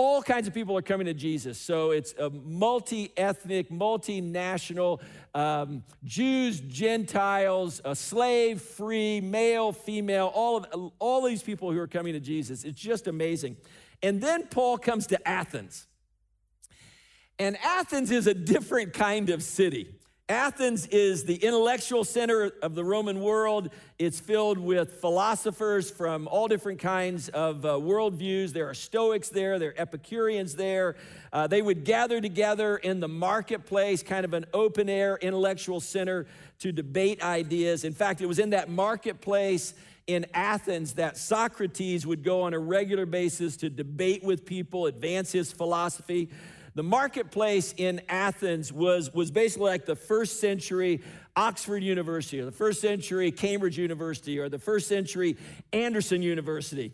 all 0.00 0.22
kinds 0.22 0.48
of 0.48 0.54
people 0.54 0.74
are 0.78 0.82
coming 0.82 1.04
to 1.04 1.12
Jesus. 1.12 1.58
So 1.58 1.90
it's 1.90 2.14
a 2.14 2.30
multi 2.30 3.12
ethnic, 3.18 3.68
multinational, 3.68 4.98
um, 5.34 5.84
Jews, 6.04 6.58
Gentiles, 6.60 7.82
slave 7.92 8.62
free, 8.62 9.20
male, 9.20 9.72
female, 9.72 10.32
all 10.34 10.56
of 10.56 10.92
all 10.98 11.26
these 11.26 11.42
people 11.42 11.70
who 11.70 11.78
are 11.78 11.86
coming 11.86 12.14
to 12.14 12.20
Jesus. 12.20 12.64
It's 12.64 12.80
just 12.80 13.08
amazing. 13.08 13.58
And 14.02 14.22
then 14.22 14.46
Paul 14.46 14.78
comes 14.78 15.06
to 15.08 15.28
Athens. 15.28 15.86
And 17.38 17.58
Athens 17.58 18.10
is 18.10 18.26
a 18.26 18.32
different 18.32 18.94
kind 18.94 19.28
of 19.28 19.42
city. 19.42 19.99
Athens 20.30 20.86
is 20.86 21.24
the 21.24 21.34
intellectual 21.34 22.04
center 22.04 22.52
of 22.62 22.76
the 22.76 22.84
Roman 22.84 23.20
world. 23.20 23.70
It's 23.98 24.20
filled 24.20 24.58
with 24.58 25.00
philosophers 25.00 25.90
from 25.90 26.28
all 26.28 26.46
different 26.46 26.78
kinds 26.78 27.28
of 27.30 27.66
uh, 27.66 27.70
worldviews. 27.70 28.52
There 28.52 28.68
are 28.68 28.74
Stoics 28.74 29.28
there, 29.28 29.58
there 29.58 29.70
are 29.70 29.74
Epicureans 29.76 30.54
there. 30.54 30.94
Uh, 31.32 31.48
they 31.48 31.60
would 31.60 31.84
gather 31.84 32.20
together 32.20 32.76
in 32.76 33.00
the 33.00 33.08
marketplace, 33.08 34.04
kind 34.04 34.24
of 34.24 34.32
an 34.32 34.46
open 34.54 34.88
air 34.88 35.18
intellectual 35.20 35.80
center 35.80 36.28
to 36.60 36.70
debate 36.70 37.20
ideas. 37.24 37.82
In 37.82 37.92
fact, 37.92 38.20
it 38.20 38.26
was 38.26 38.38
in 38.38 38.50
that 38.50 38.70
marketplace 38.70 39.74
in 40.06 40.26
Athens 40.32 40.92
that 40.92 41.16
Socrates 41.16 42.06
would 42.06 42.22
go 42.22 42.42
on 42.42 42.54
a 42.54 42.58
regular 42.58 43.04
basis 43.04 43.56
to 43.58 43.68
debate 43.68 44.22
with 44.22 44.44
people, 44.44 44.86
advance 44.86 45.32
his 45.32 45.50
philosophy. 45.50 46.28
The 46.80 46.84
marketplace 46.84 47.74
in 47.76 48.00
Athens 48.08 48.72
was, 48.72 49.12
was 49.12 49.30
basically 49.30 49.68
like 49.68 49.84
the 49.84 49.94
first 49.94 50.40
century 50.40 51.02
Oxford 51.36 51.82
University, 51.82 52.40
or 52.40 52.46
the 52.46 52.52
first 52.52 52.80
century 52.80 53.30
Cambridge 53.30 53.76
University, 53.76 54.38
or 54.38 54.48
the 54.48 54.58
first 54.58 54.88
century 54.88 55.36
Anderson 55.74 56.22
University. 56.22 56.90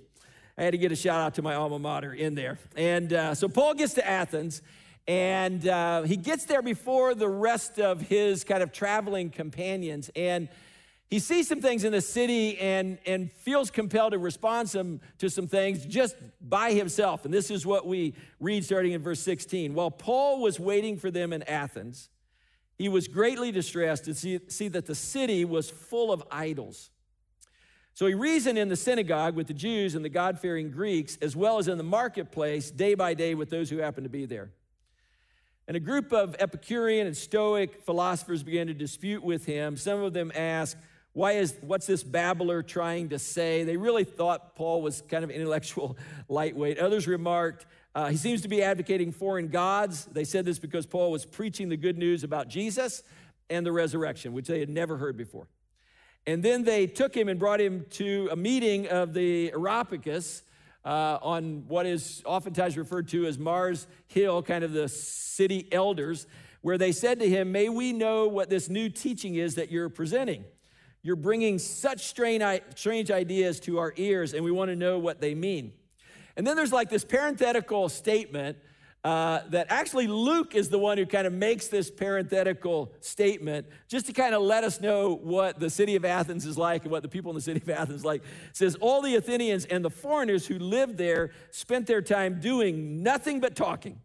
I 0.59 0.65
had 0.65 0.73
to 0.73 0.79
get 0.79 0.91
a 0.91 0.97
shout 0.97 1.21
out 1.21 1.35
to 1.35 1.43
my 1.43 1.55
alma 1.55 1.79
mater 1.79 2.13
in 2.13 2.35
there. 2.35 2.59
And 2.77 3.13
uh, 3.13 3.37
so 3.37 3.47
Paul 3.47 3.75
gets 3.75 3.95
to 3.95 4.05
Athens, 4.05 4.61
and 5.07 5.69
uh, 5.69 6.03
he 6.03 6.17
gets 6.17 6.47
there 6.47 6.63
before 6.63 7.15
the 7.15 7.29
rest 7.29 7.79
of 7.79 8.01
his 8.01 8.43
kind 8.43 8.65
of 8.65 8.73
traveling 8.73 9.31
companions. 9.31 10.11
And 10.17 10.49
he 11.09 11.21
sees 11.21 11.47
some 11.47 11.61
things 11.61 11.85
in 11.85 11.93
the 11.93 12.01
city 12.01 12.59
and, 12.59 12.99
and 13.07 13.33
feels 13.33 13.71
compelled 13.71 14.13
to 14.13 14.19
respond 14.19 14.69
some, 14.69 15.01
to 15.19 15.31
some 15.31 15.47
things 15.47 15.87
just 15.87 16.17
by 16.41 16.73
himself. 16.73 17.25
And 17.25 17.33
this 17.33 17.51
is 17.51 17.65
what 17.65 17.87
we 17.87 18.15
read 18.41 18.65
starting 18.65 18.93
in 18.93 19.03
verse 19.03 19.21
16. 19.21 19.73
While 19.75 19.93
Paul 19.93 20.43
was 20.43 20.59
waiting 20.59 20.97
for 20.97 21.13
them 21.13 21.33
in 21.33 21.45
Athens, 21.45 22.09
he 22.77 22.89
was 22.89 23.07
greatly 23.07 23.53
distressed 23.53 24.05
to 24.07 24.15
see, 24.15 24.41
see 24.49 24.67
that 24.69 24.87
the 24.87 24.97
city 24.97 25.45
was 25.45 25.71
full 25.71 26.13
of 26.13 26.25
idols. 26.31 26.91
So 27.95 28.07
he 28.07 28.15
reasoned 28.15 28.59
in 28.59 28.69
the 28.69 28.77
synagogue 28.77 29.37
with 29.37 29.47
the 29.47 29.55
Jews 29.55 29.95
and 29.95 30.05
the 30.05 30.11
God 30.11 30.41
fearing 30.41 30.71
Greeks, 30.71 31.17
as 31.23 31.37
well 31.37 31.59
as 31.59 31.69
in 31.69 31.79
the 31.79 31.85
marketplace 31.85 32.71
day 32.71 32.95
by 32.95 33.15
day 33.15 33.35
with 33.35 33.49
those 33.49 33.71
who 33.71 33.79
happened 33.79 34.05
to 34.05 34.11
be 34.11 34.27
there. 34.27 34.51
And 35.69 35.77
a 35.77 35.81
group 35.81 36.13
of 36.13 36.37
Epicurean 36.39 37.07
and 37.07 37.17
Stoic 37.17 37.83
philosophers 37.83 38.43
began 38.43 38.67
to 38.67 38.75
dispute 38.75 39.23
with 39.23 39.47
him. 39.47 39.77
Some 39.77 40.03
of 40.03 40.13
them 40.13 40.31
asked, 40.35 40.77
why 41.17 41.33
is 41.33 41.57
what's 41.63 41.87
this 41.87 42.03
babbler 42.03 42.63
trying 42.63 43.09
to 43.09 43.19
say? 43.19 43.65
They 43.65 43.79
really 43.79 44.05
thought 44.05 44.55
Paul 44.55 44.83
was 44.83 45.03
kind 45.09 45.25
of 45.25 45.31
intellectual 45.31 45.97
lightweight. 46.29 46.79
Others 46.79 47.09
remarked, 47.09 47.65
uh, 47.95 48.09
he 48.09 48.19
seems 48.19 48.43
to 48.43 48.49
be 48.49 48.63
advocating 48.63 49.13
foreign 49.13 49.49
gods. 49.49 50.05
They 50.05 50.25
said 50.25 50.45
this 50.45 50.59
because 50.59 50.85
Paul 50.85 51.11
was 51.11 51.25
preaching 51.25 51.71
the 51.71 51.77
good 51.79 51.97
news 51.97 52.23
about 52.23 52.49
Jesus 52.49 53.03
and 53.49 53.65
the 53.65 53.73
resurrection, 53.73 54.35
which 54.35 54.47
they 54.47 54.61
had 54.61 54.69
never 54.69 54.99
heard 54.99 55.17
before. 55.17 55.49
And 56.27 56.43
then 56.43 56.65
they 56.65 56.87
took 56.87 57.17
him 57.17 57.31
and 57.31 57.41
brought 57.41 57.63
him 57.63 57.87
to 57.93 58.29
a 58.31 58.37
meeting 58.37 58.87
of 58.89 59.15
the 59.15 59.51
Areopagus 59.55 60.43
uh, 60.85 61.19
on 61.23 61.65
what 61.67 61.87
is 61.87 62.23
oftentimes 62.27 62.77
referred 62.77 63.09
to 63.09 63.25
as 63.25 63.39
Mars 63.39 63.87
Hill, 64.09 64.43
kind 64.43 64.63
of 64.63 64.73
the 64.73 64.91
city 64.91 65.67
elders, 65.73 66.27
where 66.61 66.77
they 66.77 66.93
said 66.93 67.21
to 67.21 67.27
him, 67.27 67.53
May 67.53 67.71
we 67.71 67.95
know 67.95 68.29
what 68.29 68.51
this 68.51 68.69
new 68.69 68.91
teaching 68.91 69.37
is 69.37 69.55
that 69.55 69.71
you're 69.71 69.89
presenting. 69.89 70.45
You're 71.07 71.15
bringing 71.15 71.61
such 71.61 72.05
strange 72.05 72.43
ideas 73.13 73.61
to 73.61 73.79
our 73.79 73.93
ears, 73.95 74.35
and 74.35 74.45
we 74.45 74.51
want 74.51 74.73
to 74.73 74.77
know 74.77 74.99
what 74.99 75.21
they 75.21 75.37
mean. 75.37 75.73
And 76.37 76.45
then 76.45 76.57
there's 76.57 76.73
like 76.73 76.91
this 76.91 77.05
parenthetical 77.05 77.89
statement 77.89 78.59
uh, 79.05 79.43
that 79.51 79.69
actually 79.71 80.09
Luke 80.09 80.57
is 80.57 80.69
the 80.69 80.81
one 80.81 80.99
who 80.99 81.07
kind 81.07 81.29
of 81.29 81.33
makes 81.33 81.69
this 81.69 81.93
parenthetical 81.93 82.93
statement 82.99 83.69
just 83.87 84.07
to 84.07 84.13
kind 84.13 84.35
of 84.35 84.43
let 84.43 84.65
us 84.65 84.81
know 84.81 85.15
what 85.15 85.61
the 85.61 85.71
city 85.71 85.95
of 85.95 86.05
Athens 86.05 86.45
is 86.45 86.59
like 86.59 86.83
and 86.83 86.91
what 86.91 87.05
the 87.05 87.09
people 87.09 87.31
in 87.31 87.37
the 87.37 87.41
city 87.41 87.61
of 87.63 87.71
Athens 87.71 88.05
like. 88.05 88.23
It 88.23 88.57
says, 88.57 88.75
All 88.81 89.01
the 89.01 89.15
Athenians 89.15 89.65
and 89.67 89.85
the 89.85 89.91
foreigners 89.91 90.45
who 90.45 90.59
lived 90.59 90.99
there 90.99 91.31
spent 91.53 91.87
their 91.87 92.03
time 92.03 92.41
doing 92.41 93.05
nothing 93.05 93.39
but 93.39 93.55
talking. 93.55 94.01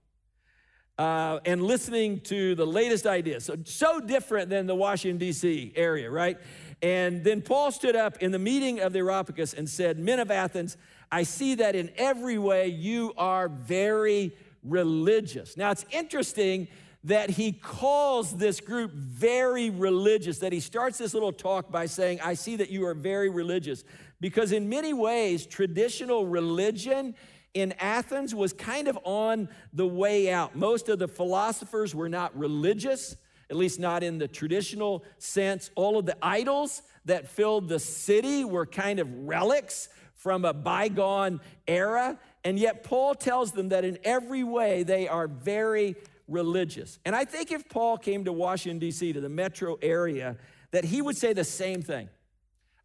Uh, 0.99 1.39
and 1.45 1.63
listening 1.63 2.19
to 2.19 2.53
the 2.53 2.67
latest 2.67 3.07
ideas. 3.07 3.45
So, 3.45 3.55
so 3.63 3.99
different 3.99 4.51
than 4.51 4.67
the 4.67 4.75
Washington, 4.75 5.17
D.C. 5.17 5.73
area, 5.75 6.11
right? 6.11 6.37
And 6.81 7.23
then 7.23 7.41
Paul 7.41 7.71
stood 7.71 7.95
up 7.95 8.17
in 8.17 8.31
the 8.31 8.39
meeting 8.39 8.79
of 8.79 8.93
the 8.93 8.99
Areopagus 8.99 9.53
and 9.53 9.69
said, 9.69 9.99
Men 9.99 10.19
of 10.19 10.31
Athens, 10.31 10.77
I 11.11 11.23
see 11.23 11.55
that 11.55 11.75
in 11.75 11.91
every 11.95 12.37
way 12.37 12.67
you 12.67 13.13
are 13.17 13.47
very 13.47 14.35
religious. 14.63 15.57
Now, 15.57 15.71
it's 15.71 15.85
interesting 15.91 16.67
that 17.03 17.31
he 17.31 17.51
calls 17.51 18.37
this 18.37 18.59
group 18.59 18.93
very 18.93 19.69
religious, 19.69 20.39
that 20.39 20.53
he 20.53 20.59
starts 20.59 20.97
this 20.97 21.13
little 21.13 21.31
talk 21.31 21.71
by 21.71 21.87
saying, 21.87 22.21
I 22.21 22.35
see 22.35 22.55
that 22.57 22.69
you 22.69 22.85
are 22.85 22.93
very 22.93 23.29
religious. 23.29 23.83
Because 24.19 24.51
in 24.51 24.69
many 24.69 24.93
ways, 24.93 25.47
traditional 25.47 26.27
religion 26.27 27.15
in 27.53 27.73
Athens 27.79 28.33
was 28.33 28.53
kind 28.53 28.87
of 28.87 28.97
on 29.03 29.49
the 29.73 29.87
way 29.87 30.31
out. 30.31 30.55
Most 30.55 30.89
of 30.89 30.99
the 30.99 31.07
philosophers 31.07 31.93
were 31.95 32.09
not 32.09 32.37
religious, 32.37 33.17
at 33.51 33.57
least 33.57 33.79
not 33.79 34.01
in 34.01 34.17
the 34.17 34.29
traditional 34.29 35.03
sense. 35.19 35.69
All 35.75 35.99
of 35.99 36.05
the 36.05 36.17
idols 36.21 36.81
that 37.05 37.27
filled 37.27 37.67
the 37.67 37.79
city 37.79 38.45
were 38.45 38.65
kind 38.65 38.97
of 38.97 39.13
relics 39.27 39.89
from 40.13 40.45
a 40.45 40.53
bygone 40.53 41.41
era. 41.67 42.17
And 42.45 42.57
yet, 42.57 42.83
Paul 42.83 43.13
tells 43.13 43.51
them 43.51 43.69
that 43.69 43.83
in 43.83 43.99
every 44.05 44.43
way 44.43 44.83
they 44.83 45.07
are 45.07 45.27
very 45.27 45.95
religious. 46.29 46.97
And 47.05 47.13
I 47.13 47.25
think 47.25 47.51
if 47.51 47.67
Paul 47.67 47.97
came 47.97 48.23
to 48.23 48.31
Washington, 48.31 48.79
D.C., 48.79 49.11
to 49.13 49.19
the 49.19 49.29
metro 49.29 49.77
area, 49.81 50.37
that 50.71 50.85
he 50.85 51.01
would 51.01 51.17
say 51.17 51.33
the 51.33 51.43
same 51.43 51.81
thing. 51.81 52.07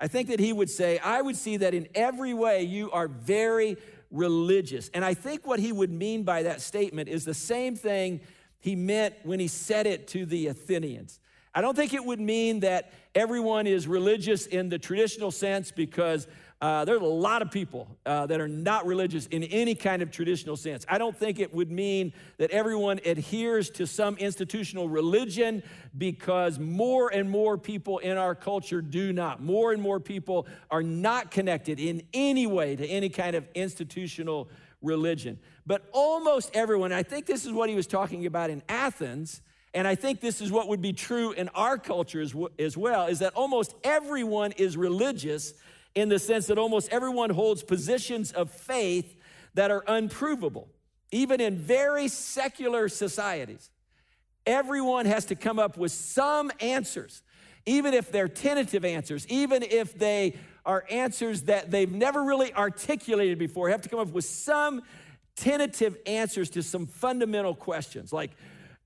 I 0.00 0.08
think 0.08 0.28
that 0.28 0.40
he 0.40 0.52
would 0.52 0.68
say, 0.68 0.98
I 0.98 1.22
would 1.22 1.36
see 1.36 1.58
that 1.58 1.74
in 1.74 1.86
every 1.94 2.34
way 2.34 2.64
you 2.64 2.90
are 2.90 3.06
very 3.06 3.76
religious. 4.10 4.90
And 4.92 5.04
I 5.04 5.14
think 5.14 5.46
what 5.46 5.60
he 5.60 5.70
would 5.70 5.90
mean 5.90 6.24
by 6.24 6.42
that 6.42 6.60
statement 6.60 7.08
is 7.08 7.24
the 7.24 7.34
same 7.34 7.76
thing 7.76 8.20
he 8.58 8.76
meant 8.76 9.14
when 9.22 9.40
he 9.40 9.48
said 9.48 9.86
it 9.86 10.08
to 10.08 10.26
the 10.26 10.48
Athenians. 10.48 11.20
I 11.54 11.62
don't 11.62 11.74
think 11.74 11.94
it 11.94 12.04
would 12.04 12.20
mean 12.20 12.60
that 12.60 12.92
everyone 13.14 13.66
is 13.66 13.88
religious 13.88 14.46
in 14.46 14.68
the 14.68 14.78
traditional 14.78 15.30
sense 15.30 15.70
because 15.70 16.26
uh, 16.60 16.86
there's 16.86 17.02
a 17.02 17.04
lot 17.04 17.42
of 17.42 17.50
people 17.50 17.86
uh, 18.06 18.26
that 18.26 18.40
are 18.40 18.48
not 18.48 18.86
religious 18.86 19.26
in 19.26 19.42
any 19.44 19.74
kind 19.74 20.00
of 20.00 20.10
traditional 20.10 20.56
sense. 20.56 20.86
I 20.88 20.96
don't 20.96 21.16
think 21.16 21.38
it 21.38 21.52
would 21.52 21.70
mean 21.70 22.14
that 22.38 22.50
everyone 22.50 22.98
adheres 23.04 23.68
to 23.70 23.86
some 23.86 24.16
institutional 24.16 24.88
religion 24.88 25.62
because 25.96 26.58
more 26.58 27.10
and 27.12 27.30
more 27.30 27.58
people 27.58 27.98
in 27.98 28.16
our 28.16 28.34
culture 28.34 28.80
do 28.80 29.12
not. 29.12 29.42
More 29.42 29.72
and 29.72 29.82
more 29.82 30.00
people 30.00 30.46
are 30.70 30.82
not 30.82 31.30
connected 31.30 31.78
in 31.78 32.02
any 32.14 32.46
way 32.46 32.74
to 32.74 32.86
any 32.86 33.10
kind 33.10 33.36
of 33.36 33.46
institutional 33.54 34.48
religion. 34.80 35.38
But 35.66 35.88
almost 35.92 36.54
everyone, 36.54 36.92
I 36.92 37.02
think 37.02 37.26
this 37.26 37.44
is 37.44 37.52
what 37.52 37.68
he 37.68 37.74
was 37.74 37.86
talking 37.86 38.24
about 38.24 38.50
in 38.50 38.62
Athens. 38.68 39.42
And 39.74 39.86
I 39.86 39.96
think 39.96 40.20
this 40.20 40.40
is 40.40 40.52
what 40.52 40.68
would 40.68 40.80
be 40.80 40.92
true 40.92 41.32
in 41.32 41.48
our 41.50 41.76
culture 41.76 42.20
as, 42.20 42.34
as 42.58 42.76
well 42.76 43.08
is 43.08 43.18
that 43.18 43.34
almost 43.34 43.74
everyone 43.82 44.52
is 44.52 44.76
religious 44.76 45.54
in 45.94 46.08
the 46.08 46.18
sense 46.18 46.46
that 46.46 46.58
almost 46.58 46.90
everyone 46.90 47.30
holds 47.30 47.62
positions 47.62 48.30
of 48.32 48.50
faith 48.50 49.16
that 49.54 49.70
are 49.70 49.82
unprovable, 49.88 50.68
even 51.10 51.40
in 51.40 51.56
very 51.56 52.06
secular 52.06 52.88
societies. 52.88 53.70
Everyone 54.46 55.06
has 55.06 55.24
to 55.26 55.34
come 55.34 55.58
up 55.58 55.76
with 55.76 55.90
some 55.90 56.52
answers, 56.60 57.22
even 57.64 57.94
if 57.94 58.12
they're 58.12 58.28
tentative 58.28 58.84
answers, 58.84 59.26
even 59.28 59.62
if 59.62 59.98
they 59.98 60.36
are 60.64 60.84
answers 60.90 61.42
that 61.42 61.70
they've 61.70 61.90
never 61.90 62.22
really 62.22 62.52
articulated 62.54 63.38
before, 63.38 63.70
have 63.70 63.82
to 63.82 63.88
come 63.88 63.98
up 63.98 64.12
with 64.12 64.24
some 64.24 64.82
tentative 65.36 65.96
answers 66.06 66.50
to 66.50 66.62
some 66.62 66.86
fundamental 66.86 67.54
questions 67.54 68.12
like 68.12 68.30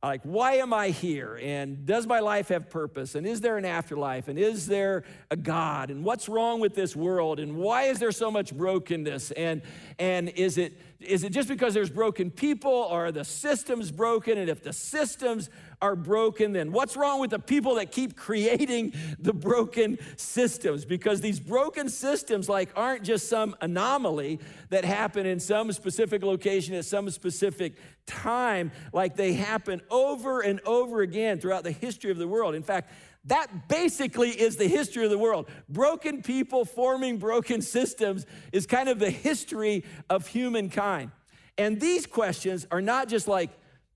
like 0.03 0.23
why 0.23 0.55
am 0.55 0.73
i 0.73 0.89
here? 0.89 1.39
And 1.43 1.85
does 1.85 2.07
my 2.07 2.21
life 2.21 2.49
have 2.49 2.71
purpose? 2.71 3.15
And 3.15 3.27
is 3.27 3.43
there 3.43 3.59
an 3.59 3.67
afterlife? 3.67 4.29
And 4.29 4.39
is 4.39 4.67
there 4.67 5.05
a 5.31 5.37
god? 5.37 5.91
And 5.91 6.05
what's 6.05 6.27
wrong 6.27 6.59
with 6.59 6.75
this 6.75 6.97
world? 6.97 7.39
And 7.39 7.57
why 7.57 7.85
is 7.85 7.99
there 7.99 8.13
so 8.13 8.31
much 8.31 8.57
brokenness? 8.57 9.31
And 9.33 9.61
and 9.99 10.31
is 10.31 10.57
it 10.57 10.81
is 11.01 11.23
it 11.23 11.31
just 11.31 11.49
because 11.49 11.75
there's 11.75 11.91
broken 11.91 12.31
people? 12.31 12.73
Or 12.73 13.07
are 13.07 13.13
the 13.13 13.25
systems 13.25 13.91
broken? 13.91 14.39
And 14.39 14.49
if 14.49 14.63
the 14.63 14.73
systems 14.73 15.51
are 15.83 15.97
broken, 15.97 16.53
then 16.53 16.73
what's 16.73 16.97
wrong 16.97 17.21
with 17.21 17.31
the 17.31 17.39
people 17.39 17.77
that 17.77 17.93
keep 17.93 18.17
creating 18.17 18.93
the 19.19 19.33
broken 19.33 19.99
systems? 20.17 20.85
Because 20.85 21.21
these 21.21 21.41
broken 21.41 21.89
systems, 21.89 22.49
like, 22.49 22.71
aren't 22.77 23.03
just 23.03 23.29
some 23.29 23.57
anomaly 23.61 24.41
that 24.69 24.85
happen 24.85 25.27
in 25.27 25.41
some 25.41 25.73
specific 25.73 26.23
location 26.23 26.75
at 26.75 26.85
some 26.85 27.09
specific 27.11 27.77
time, 28.07 28.73
like 28.93 29.17
they 29.17 29.33
happen 29.33 29.81
over 29.91 30.41
and 30.41 30.61
over 30.67 31.01
again 31.03 31.39
throughout 31.39 31.65
the 31.65 31.73
history 31.73 32.11
of 32.11 32.19
the 32.19 32.29
world. 32.29 32.55
In 32.55 32.63
fact, 32.63 32.91
that 33.27 33.69
basically 33.69 34.31
is 34.31 34.57
the 34.57 34.67
history 34.67 35.05
of 35.05 35.11
the 35.11 35.19
world. 35.19 35.49
Broken 35.69 36.23
people 36.23 36.65
forming 36.65 37.19
broken 37.19 37.61
systems 37.61 38.27
is 38.53 38.67
kind 38.67 38.89
of 38.89 38.99
the 38.99 39.11
history 39.11 39.85
of 40.09 40.27
humankind. 40.27 41.11
And 41.59 41.79
these 41.79 42.07
questions 42.07 42.67
are 42.71 42.81
not 42.81 43.09
just 43.09 43.29
like 43.29 43.51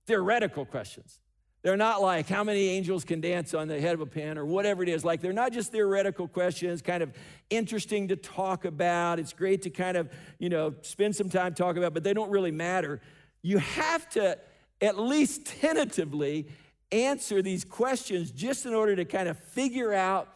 theoretical 0.06 0.66
questions. 0.66 1.18
They're 1.64 1.78
not 1.78 2.02
like 2.02 2.28
how 2.28 2.44
many 2.44 2.68
angels 2.68 3.04
can 3.04 3.22
dance 3.22 3.54
on 3.54 3.68
the 3.68 3.80
head 3.80 3.94
of 3.94 4.02
a 4.02 4.06
pin 4.06 4.36
or 4.36 4.44
whatever 4.44 4.82
it 4.82 4.88
is. 4.90 5.02
Like 5.02 5.22
they're 5.22 5.32
not 5.32 5.50
just 5.50 5.72
theoretical 5.72 6.28
questions, 6.28 6.82
kind 6.82 7.02
of 7.02 7.10
interesting 7.48 8.06
to 8.08 8.16
talk 8.16 8.66
about. 8.66 9.18
It's 9.18 9.32
great 9.32 9.62
to 9.62 9.70
kind 9.70 9.96
of, 9.96 10.10
you 10.38 10.50
know, 10.50 10.74
spend 10.82 11.16
some 11.16 11.30
time 11.30 11.54
talking 11.54 11.82
about, 11.82 11.94
but 11.94 12.04
they 12.04 12.12
don't 12.12 12.30
really 12.30 12.50
matter. 12.50 13.00
You 13.40 13.56
have 13.56 14.06
to 14.10 14.38
at 14.82 14.98
least 14.98 15.46
tentatively 15.46 16.48
answer 16.92 17.40
these 17.40 17.64
questions 17.64 18.30
just 18.30 18.66
in 18.66 18.74
order 18.74 18.94
to 18.96 19.06
kind 19.06 19.26
of 19.26 19.38
figure 19.38 19.94
out 19.94 20.28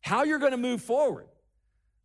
how 0.00 0.22
you're 0.22 0.38
going 0.38 0.52
to 0.52 0.56
move 0.56 0.80
forward. 0.80 1.26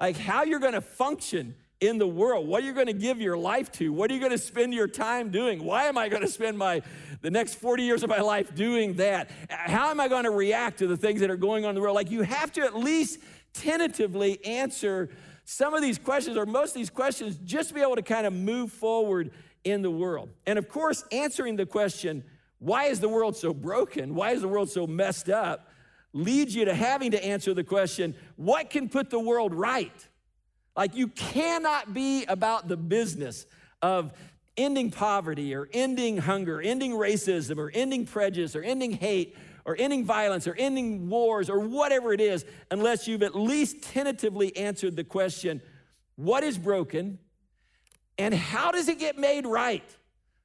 Like 0.02 0.18
how 0.18 0.44
you're 0.44 0.60
going 0.60 0.74
to 0.74 0.82
function 0.82 1.56
in 1.82 1.98
the 1.98 2.08
world? 2.08 2.48
What 2.48 2.64
are 2.64 2.66
you 2.66 2.74
going 2.74 2.88
to 2.88 2.94
give 2.94 3.20
your 3.20 3.38
life 3.38 3.72
to? 3.74 3.92
What 3.92 4.10
are 4.10 4.14
you 4.14 4.20
going 4.20 4.32
to 4.32 4.38
spend 4.38 4.74
your 4.74 4.88
time 4.88 5.30
doing? 5.30 5.64
Why 5.64 5.86
am 5.86 5.98
I 5.98 6.10
going 6.10 6.22
to 6.22 6.28
spend 6.28 6.58
my 6.58 6.82
the 7.22 7.32
next 7.32 7.56
40 7.56 7.84
years 7.84 8.04
of 8.04 8.10
my 8.10 8.22
life 8.22 8.56
doing 8.56 8.94
that? 8.96 9.30
How 9.50 9.90
am 9.90 10.00
I 10.00 10.08
going 10.08 10.24
to 10.24 10.32
react 10.32 10.80
to 10.80 10.88
the 10.88 10.98
things 10.98 11.22
that 11.22 11.30
are 11.30 11.38
going 11.38 11.66
on 11.66 11.70
in 11.70 11.76
the 11.76 11.82
world? 11.82 11.96
Like 11.96 12.12
you 12.12 12.22
have 12.22 12.52
to 12.54 12.62
at 12.62 12.76
least 12.76 13.20
tentatively 13.54 14.44
answer 14.46 15.10
some 15.44 15.74
of 15.74 15.82
these 15.82 15.98
questions 15.98 16.38
or 16.38 16.46
most 16.46 16.70
of 16.70 16.76
these 16.76 16.90
questions 16.90 17.38
just 17.46 17.70
to 17.70 17.76
be 17.76 17.82
able 17.82 17.96
to 17.96 18.02
kind 18.02 18.26
of 18.26 18.34
move 18.34 18.72
forward 18.72 19.32
in 19.64 19.82
the 19.82 19.92
world. 19.92 20.30
And 20.46 20.58
of 20.60 20.70
course, 20.70 21.04
answering 21.12 21.56
the 21.56 21.66
question, 21.66 22.24
why 22.60 22.86
is 22.86 23.00
the 23.00 23.10
world 23.10 23.36
so 23.36 23.54
broken? 23.54 24.16
Why 24.16 24.32
is 24.32 24.42
the 24.42 24.48
world 24.48 24.70
so 24.70 24.88
messed 24.88 25.30
up? 25.30 25.70
leads 26.16 26.56
you 26.56 26.64
to 26.66 26.74
having 26.74 27.12
to 27.12 27.24
answer 27.24 27.54
the 27.54 27.64
question, 27.64 28.16
what 28.38 28.70
can 28.70 28.88
put 28.88 29.10
the 29.10 29.20
world 29.20 29.54
right? 29.54 30.08
Like, 30.76 30.96
you 30.96 31.08
cannot 31.08 31.94
be 31.94 32.26
about 32.26 32.68
the 32.68 32.78
business 32.78 33.46
of 33.82 34.14
ending 34.58 34.92
poverty 34.92 35.54
or 35.56 35.70
ending 35.74 36.18
hunger, 36.18 36.62
ending 36.62 36.92
racism 36.92 37.58
or 37.58 37.72
ending 37.74 38.06
prejudice 38.06 38.56
or 38.56 38.64
ending 38.64 38.92
hate 38.92 39.36
or 39.66 39.76
ending 39.78 40.06
violence 40.06 40.48
or 40.48 40.56
ending 40.56 41.10
wars 41.10 41.50
or 41.50 41.60
whatever 41.60 42.14
it 42.14 42.22
is 42.22 42.46
unless 42.72 43.08
you've 43.08 43.24
at 43.24 43.36
least 43.36 43.82
tentatively 43.82 44.56
answered 44.56 44.96
the 44.96 45.04
question 45.04 45.62
what 46.16 46.44
is 46.44 46.58
broken 46.58 47.20
and 48.18 48.34
how 48.34 48.72
does 48.72 48.88
it 48.88 49.00
get 49.00 49.18
made 49.18 49.46
right? 49.46 49.84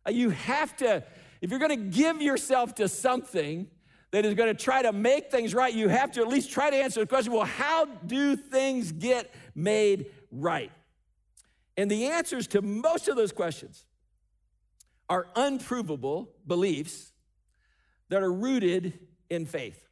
Uh, 0.07 0.11
you 0.11 0.31
have 0.31 0.77
to 0.77 1.05
if 1.41 1.51
you're 1.51 1.59
going 1.59 1.71
to 1.71 1.97
give 1.97 2.21
yourself 2.21 2.75
to 2.75 2.89
something 2.89 3.67
that 4.11 4.27
is 4.27 4.35
going 4.35 4.55
to 4.55 4.63
try 4.63 4.83
to 4.83 4.93
make 4.93 5.31
things 5.31 5.55
right, 5.55 5.73
you 5.73 5.89
have 5.89 6.13
to 6.13 6.21
at 6.21 6.29
least 6.29 6.51
try 6.51 6.69
to 6.69 6.77
answer 6.77 7.01
the 7.01 7.07
question 7.07 7.33
well, 7.33 7.45
how 7.45 7.87
do 7.87 8.37
things 8.37 8.93
get 8.93 9.33
made 9.55 10.07
right? 10.31 10.73
And 11.77 11.91
the 11.91 12.07
answers 12.07 12.47
to 12.49 12.63
most 12.63 13.09
of 13.09 13.17
those 13.17 13.33
questions 13.33 13.85
are 15.09 15.27
unprovable 15.35 16.31
beliefs 16.47 17.13
that 18.09 18.23
are 18.23 18.33
rooted 18.33 18.99
in 19.29 19.47
faith. 19.47 19.89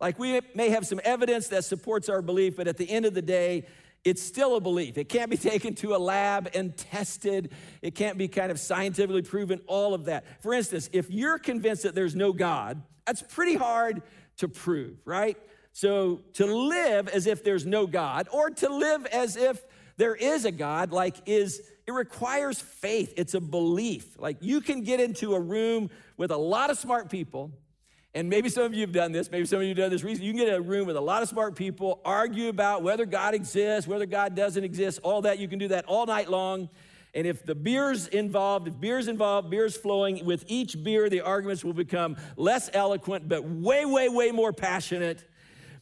Like 0.00 0.18
we 0.18 0.40
may 0.54 0.70
have 0.70 0.86
some 0.86 1.00
evidence 1.04 1.48
that 1.48 1.64
supports 1.64 2.08
our 2.08 2.22
belief, 2.22 2.56
but 2.56 2.68
at 2.68 2.76
the 2.76 2.88
end 2.88 3.06
of 3.06 3.14
the 3.14 3.22
day, 3.22 3.66
it's 4.04 4.22
still 4.22 4.56
a 4.56 4.60
belief. 4.60 4.98
It 4.98 5.08
can't 5.08 5.30
be 5.30 5.36
taken 5.36 5.74
to 5.76 5.94
a 5.94 5.98
lab 5.98 6.50
and 6.54 6.76
tested. 6.76 7.52
It 7.82 7.94
can't 7.94 8.16
be 8.16 8.28
kind 8.28 8.50
of 8.50 8.60
scientifically 8.60 9.22
proven, 9.22 9.60
all 9.66 9.94
of 9.94 10.04
that. 10.06 10.42
For 10.42 10.54
instance, 10.54 10.88
if 10.92 11.10
you're 11.10 11.38
convinced 11.38 11.82
that 11.82 11.94
there's 11.94 12.14
no 12.14 12.32
God, 12.32 12.82
that's 13.04 13.22
pretty 13.22 13.54
hard 13.54 14.02
to 14.38 14.48
prove, 14.48 14.98
right? 15.04 15.36
So 15.76 16.22
to 16.32 16.46
live 16.46 17.06
as 17.06 17.26
if 17.26 17.44
there's 17.44 17.66
no 17.66 17.86
God 17.86 18.28
or 18.32 18.48
to 18.48 18.68
live 18.70 19.04
as 19.04 19.36
if 19.36 19.62
there 19.98 20.14
is 20.14 20.46
a 20.46 20.50
God, 20.50 20.90
like, 20.90 21.16
is 21.26 21.60
it 21.86 21.92
requires 21.92 22.58
faith. 22.58 23.12
It's 23.18 23.34
a 23.34 23.40
belief. 23.40 24.18
Like, 24.18 24.38
you 24.40 24.62
can 24.62 24.84
get 24.84 25.00
into 25.00 25.34
a 25.34 25.38
room 25.40 25.90
with 26.16 26.30
a 26.30 26.36
lot 26.38 26.70
of 26.70 26.78
smart 26.78 27.10
people 27.10 27.50
and 28.14 28.30
maybe 28.30 28.48
some 28.48 28.64
of 28.64 28.72
you 28.72 28.80
have 28.80 28.92
done 28.92 29.12
this, 29.12 29.30
maybe 29.30 29.44
some 29.44 29.58
of 29.58 29.64
you 29.64 29.68
have 29.68 29.76
done 29.76 29.90
this 29.90 30.02
recently. 30.02 30.28
You 30.28 30.32
can 30.32 30.46
get 30.46 30.48
in 30.48 30.54
a 30.54 30.62
room 30.62 30.86
with 30.86 30.96
a 30.96 31.00
lot 31.02 31.22
of 31.22 31.28
smart 31.28 31.56
people, 31.56 32.00
argue 32.06 32.48
about 32.48 32.82
whether 32.82 33.04
God 33.04 33.34
exists, 33.34 33.86
whether 33.86 34.06
God 34.06 34.34
doesn't 34.34 34.64
exist, 34.64 35.00
all 35.02 35.20
that. 35.22 35.38
You 35.38 35.46
can 35.46 35.58
do 35.58 35.68
that 35.68 35.84
all 35.84 36.06
night 36.06 36.30
long. 36.30 36.70
And 37.12 37.26
if 37.26 37.44
the 37.44 37.54
beer's 37.54 38.06
involved, 38.08 38.66
if 38.66 38.80
beer's 38.80 39.08
involved, 39.08 39.50
beer's 39.50 39.76
flowing, 39.76 40.24
with 40.24 40.44
each 40.46 40.82
beer, 40.82 41.10
the 41.10 41.20
arguments 41.20 41.62
will 41.62 41.74
become 41.74 42.16
less 42.38 42.70
eloquent, 42.72 43.28
but 43.28 43.44
way, 43.44 43.84
way, 43.84 44.08
way 44.08 44.30
more 44.30 44.54
passionate. 44.54 45.22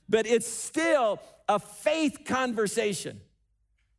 But 0.08 0.26
it's 0.26 0.46
still 0.46 1.20
a 1.48 1.58
faith 1.58 2.20
conversation. 2.24 3.20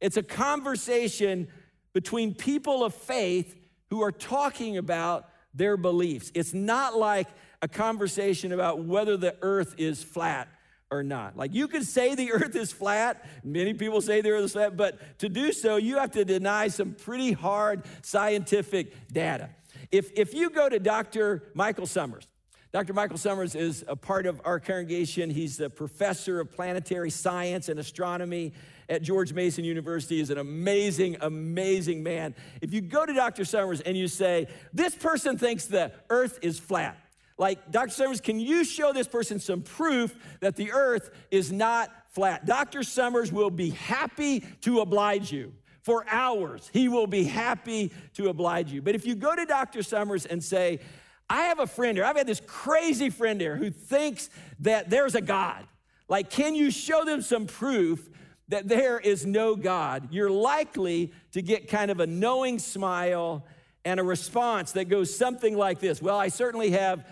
It's 0.02 0.18
a 0.18 0.24
conversation 0.24 1.48
between 1.94 2.36
people 2.36 2.84
of 2.84 2.94
faith 2.94 3.56
who 3.90 4.02
are 4.02 4.12
talking 4.12 4.78
about 4.78 5.30
their 5.54 5.78
beliefs. 5.78 6.32
It's 6.36 6.54
not 6.54 6.98
like 6.98 7.28
a 7.62 7.68
conversation 7.68 8.52
about 8.52 8.84
whether 8.84 9.18
the 9.18 9.36
earth 9.42 9.76
is 9.78 10.04
flat 10.04 10.50
or 10.92 11.02
not. 11.02 11.38
Like 11.38 11.54
you 11.54 11.68
could 11.68 11.86
say 11.86 12.16
the 12.16 12.32
earth 12.34 12.56
is 12.56 12.72
flat, 12.72 13.26
many 13.44 13.74
people 13.74 14.02
say 14.02 14.22
the 14.22 14.32
earth 14.32 14.46
is 14.46 14.52
flat, 14.54 14.78
but 14.78 15.20
to 15.20 15.30
do 15.30 15.52
so, 15.52 15.78
you 15.78 15.98
have 15.98 16.12
to 16.12 16.26
deny 16.26 16.68
some 16.68 16.94
pretty 16.94 17.32
hard 17.32 17.84
scientific 18.02 19.12
data. 19.12 19.50
If, 19.92 20.12
if 20.16 20.34
you 20.34 20.50
go 20.50 20.68
to 20.68 20.80
Dr. 20.80 21.44
Michael 21.54 21.86
Summers, 21.86 22.28
Dr. 22.76 22.92
Michael 22.92 23.18
Summers 23.18 23.56
is 23.56 23.86
a 23.88 23.96
part 23.96 24.26
of 24.26 24.42
our 24.44 24.60
congregation. 24.60 25.30
He's 25.30 25.56
the 25.56 25.70
professor 25.70 26.42
of 26.42 26.52
planetary 26.52 27.10
science 27.10 27.70
and 27.70 27.80
astronomy 27.80 28.52
at 28.90 29.02
George 29.02 29.32
Mason 29.32 29.64
University. 29.64 30.18
He's 30.18 30.30
an 30.30 30.40
amazing, 30.40 31.16
amazing 31.22 32.04
man. 32.04 32.36
If 32.62 32.74
you 32.74 32.82
go 32.82 33.06
to 33.06 33.14
Dr. 33.14 33.46
Summers 33.46 33.80
and 33.80 33.96
you 33.96 34.10
say, 34.10 34.50
This 34.74 34.94
person 34.94 35.38
thinks 35.38 35.68
the 35.68 35.94
earth 36.10 36.38
is 36.42 36.60
flat, 36.60 36.98
like, 37.38 37.72
Dr. 37.72 37.92
Summers, 37.92 38.20
can 38.20 38.42
you 38.42 38.66
show 38.66 38.92
this 38.92 39.08
person 39.08 39.40
some 39.40 39.62
proof 39.62 40.14
that 40.42 40.58
the 40.58 40.74
earth 40.74 41.12
is 41.32 41.54
not 41.54 41.94
flat? 42.10 42.46
Dr. 42.46 42.84
Summers 42.84 43.32
will 43.32 43.52
be 43.52 43.70
happy 43.70 44.42
to 44.64 44.82
oblige 44.82 45.32
you. 45.32 45.54
For 45.84 46.06
hours, 46.10 46.70
he 46.74 46.90
will 46.90 47.08
be 47.08 47.24
happy 47.24 47.94
to 48.16 48.28
oblige 48.28 48.70
you. 48.70 48.82
But 48.82 48.96
if 48.96 49.06
you 49.06 49.16
go 49.16 49.34
to 49.34 49.46
Dr. 49.46 49.82
Summers 49.82 50.26
and 50.26 50.44
say, 50.44 50.82
I 51.30 51.44
have 51.44 51.60
a 51.60 51.68
friend 51.68 51.98
here, 51.98 52.06
I've 52.06 52.18
had 52.18 52.28
this 52.28 52.42
crazy 52.46 53.10
friend 53.10 53.42
here 53.42 53.56
who 53.56 53.72
thinks 53.72 54.30
that 54.60 54.90
there's 54.90 55.16
a 55.16 55.22
God. 55.22 55.66
Like, 56.08 56.30
can 56.30 56.54
you 56.54 56.70
show 56.70 57.04
them 57.04 57.22
some 57.22 57.48
proof 57.48 58.10
that 58.50 58.68
there 58.68 59.00
is 59.00 59.26
no 59.26 59.56
God? 59.56 60.10
You're 60.12 60.30
likely 60.30 61.12
to 61.32 61.42
get 61.42 61.68
kind 61.68 61.90
of 61.90 62.00
a 62.00 62.06
knowing 62.06 62.60
smile 62.60 63.46
and 63.84 64.00
a 64.00 64.04
response 64.04 64.74
that 64.74 64.86
goes 64.86 65.16
something 65.16 65.58
like 65.58 65.80
this 65.80 66.02
Well, 66.02 66.18
I 66.18 66.28
certainly 66.28 66.72
have 66.72 67.06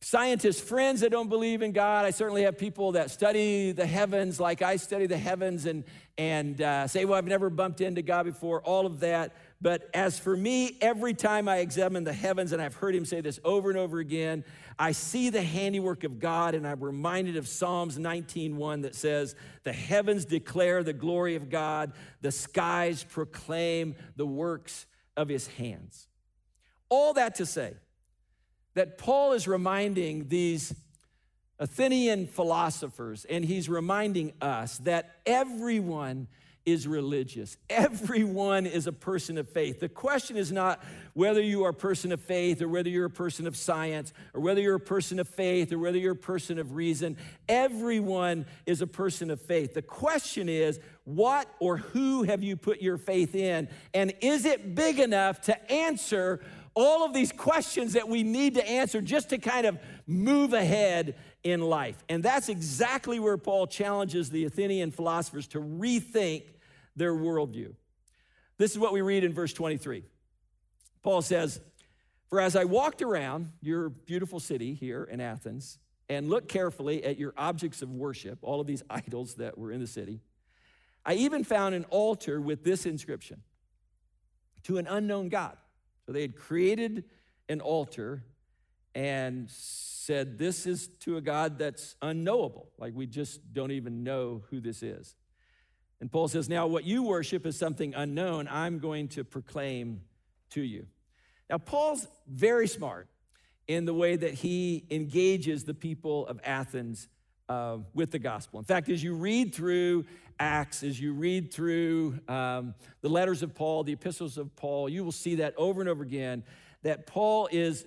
scientist 0.00 0.62
friends 0.62 1.00
that 1.00 1.10
don't 1.10 1.28
believe 1.28 1.60
in 1.60 1.72
God. 1.72 2.04
I 2.04 2.10
certainly 2.10 2.42
have 2.42 2.56
people 2.56 2.92
that 2.92 3.10
study 3.10 3.72
the 3.72 3.86
heavens 3.86 4.38
like 4.38 4.62
I 4.62 4.76
study 4.76 5.06
the 5.06 5.18
heavens 5.18 5.66
and, 5.66 5.84
and 6.16 6.60
uh, 6.62 6.86
say, 6.86 7.04
well, 7.04 7.18
I've 7.18 7.26
never 7.26 7.50
bumped 7.50 7.80
into 7.80 8.02
God 8.02 8.24
before, 8.24 8.62
all 8.62 8.86
of 8.86 9.00
that. 9.00 9.34
But 9.60 9.90
as 9.92 10.18
for 10.18 10.36
me, 10.36 10.78
every 10.80 11.14
time 11.14 11.48
I 11.48 11.58
examine 11.58 12.04
the 12.04 12.12
heavens, 12.12 12.52
and 12.52 12.62
I've 12.62 12.76
heard 12.76 12.94
him 12.94 13.04
say 13.04 13.20
this 13.20 13.40
over 13.42 13.70
and 13.70 13.78
over 13.78 13.98
again, 13.98 14.44
I 14.78 14.92
see 14.92 15.30
the 15.30 15.42
handiwork 15.42 16.04
of 16.04 16.20
God, 16.20 16.54
and 16.54 16.66
I'm 16.66 16.80
reminded 16.80 17.36
of 17.36 17.48
Psalms 17.48 17.98
19:1 17.98 18.82
that 18.82 18.94
says, 18.94 19.34
The 19.64 19.72
heavens 19.72 20.24
declare 20.24 20.84
the 20.84 20.92
glory 20.92 21.34
of 21.34 21.50
God, 21.50 21.92
the 22.20 22.30
skies 22.30 23.02
proclaim 23.02 23.96
the 24.14 24.26
works 24.26 24.86
of 25.16 25.28
his 25.28 25.48
hands. 25.48 26.06
All 26.88 27.12
that 27.14 27.34
to 27.36 27.46
say, 27.46 27.74
that 28.74 28.96
Paul 28.96 29.32
is 29.32 29.48
reminding 29.48 30.28
these 30.28 30.72
Athenian 31.58 32.28
philosophers, 32.28 33.24
and 33.24 33.44
he's 33.44 33.68
reminding 33.68 34.32
us 34.40 34.78
that 34.78 35.16
everyone 35.26 36.28
is 36.72 36.86
religious. 36.86 37.56
Everyone 37.70 38.66
is 38.66 38.86
a 38.86 38.92
person 38.92 39.38
of 39.38 39.48
faith. 39.48 39.80
The 39.80 39.88
question 39.88 40.36
is 40.36 40.52
not 40.52 40.84
whether 41.14 41.40
you 41.40 41.64
are 41.64 41.70
a 41.70 41.74
person 41.74 42.12
of 42.12 42.20
faith 42.20 42.60
or 42.60 42.68
whether 42.68 42.88
you're 42.88 43.06
a 43.06 43.10
person 43.10 43.46
of 43.46 43.56
science 43.56 44.12
or 44.34 44.40
whether 44.40 44.60
you're 44.60 44.76
a 44.76 44.80
person 44.80 45.18
of 45.18 45.26
faith 45.26 45.72
or 45.72 45.78
whether 45.78 45.98
you're 45.98 46.12
a 46.12 46.16
person 46.16 46.58
of 46.58 46.74
reason. 46.74 47.16
Everyone 47.48 48.44
is 48.66 48.82
a 48.82 48.86
person 48.86 49.30
of 49.30 49.40
faith. 49.40 49.74
The 49.74 49.82
question 49.82 50.48
is 50.48 50.78
what 51.04 51.48
or 51.58 51.78
who 51.78 52.24
have 52.24 52.42
you 52.42 52.56
put 52.56 52.82
your 52.82 52.98
faith 52.98 53.34
in? 53.34 53.68
And 53.94 54.12
is 54.20 54.44
it 54.44 54.74
big 54.74 55.00
enough 55.00 55.40
to 55.42 55.72
answer 55.72 56.40
all 56.74 57.04
of 57.04 57.12
these 57.12 57.32
questions 57.32 57.94
that 57.94 58.08
we 58.08 58.22
need 58.22 58.54
to 58.54 58.68
answer 58.68 59.00
just 59.00 59.30
to 59.30 59.38
kind 59.38 59.66
of 59.66 59.78
move 60.06 60.52
ahead 60.52 61.16
in 61.42 61.60
life. 61.60 62.04
And 62.08 62.22
that's 62.22 62.48
exactly 62.48 63.18
where 63.18 63.36
Paul 63.36 63.66
challenges 63.66 64.30
the 64.30 64.44
Athenian 64.44 64.90
philosophers 64.90 65.46
to 65.48 65.60
rethink 65.60 66.44
their 66.98 67.14
worldview. 67.14 67.74
This 68.58 68.72
is 68.72 68.78
what 68.78 68.92
we 68.92 69.00
read 69.00 69.24
in 69.24 69.32
verse 69.32 69.52
23. 69.52 70.04
Paul 71.02 71.22
says, 71.22 71.60
For 72.28 72.40
as 72.40 72.56
I 72.56 72.64
walked 72.64 73.02
around 73.02 73.52
your 73.62 73.88
beautiful 73.88 74.40
city 74.40 74.74
here 74.74 75.04
in 75.04 75.20
Athens 75.20 75.78
and 76.08 76.28
looked 76.28 76.48
carefully 76.48 77.04
at 77.04 77.18
your 77.18 77.32
objects 77.36 77.82
of 77.82 77.90
worship, 77.90 78.38
all 78.42 78.60
of 78.60 78.66
these 78.66 78.82
idols 78.90 79.34
that 79.36 79.56
were 79.56 79.72
in 79.72 79.80
the 79.80 79.86
city, 79.86 80.20
I 81.06 81.14
even 81.14 81.44
found 81.44 81.74
an 81.74 81.84
altar 81.84 82.40
with 82.40 82.64
this 82.64 82.84
inscription 82.84 83.42
to 84.64 84.78
an 84.78 84.86
unknown 84.86 85.28
God. 85.28 85.56
So 86.04 86.12
they 86.12 86.22
had 86.22 86.36
created 86.36 87.04
an 87.48 87.60
altar 87.60 88.24
and 88.94 89.48
said, 89.48 90.38
This 90.38 90.66
is 90.66 90.88
to 91.00 91.16
a 91.16 91.20
God 91.20 91.58
that's 91.58 91.94
unknowable. 92.02 92.70
Like 92.76 92.92
we 92.94 93.06
just 93.06 93.52
don't 93.54 93.70
even 93.70 94.02
know 94.02 94.42
who 94.50 94.60
this 94.60 94.82
is. 94.82 95.14
And 96.00 96.10
Paul 96.10 96.28
says, 96.28 96.48
Now 96.48 96.66
what 96.66 96.84
you 96.84 97.02
worship 97.02 97.46
is 97.46 97.58
something 97.58 97.94
unknown. 97.94 98.48
I'm 98.50 98.78
going 98.78 99.08
to 99.08 99.24
proclaim 99.24 100.02
to 100.50 100.62
you. 100.62 100.86
Now, 101.50 101.58
Paul's 101.58 102.06
very 102.26 102.68
smart 102.68 103.08
in 103.66 103.84
the 103.84 103.94
way 103.94 104.16
that 104.16 104.34
he 104.34 104.84
engages 104.90 105.64
the 105.64 105.74
people 105.74 106.26
of 106.26 106.40
Athens 106.44 107.08
uh, 107.48 107.78
with 107.94 108.10
the 108.10 108.18
gospel. 108.18 108.58
In 108.58 108.64
fact, 108.64 108.88
as 108.88 109.02
you 109.02 109.14
read 109.14 109.54
through 109.54 110.04
Acts, 110.38 110.82
as 110.82 111.00
you 111.00 111.12
read 111.14 111.52
through 111.52 112.18
um, 112.28 112.74
the 113.00 113.08
letters 113.08 113.42
of 113.42 113.54
Paul, 113.54 113.84
the 113.84 113.92
epistles 113.92 114.38
of 114.38 114.54
Paul, 114.56 114.88
you 114.88 115.04
will 115.04 115.12
see 115.12 115.36
that 115.36 115.54
over 115.56 115.80
and 115.80 115.88
over 115.88 116.02
again 116.02 116.44
that 116.82 117.06
Paul 117.06 117.48
is, 117.50 117.86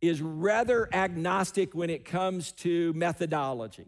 is 0.00 0.20
rather 0.20 0.88
agnostic 0.92 1.74
when 1.74 1.90
it 1.90 2.04
comes 2.04 2.52
to 2.52 2.92
methodology. 2.94 3.86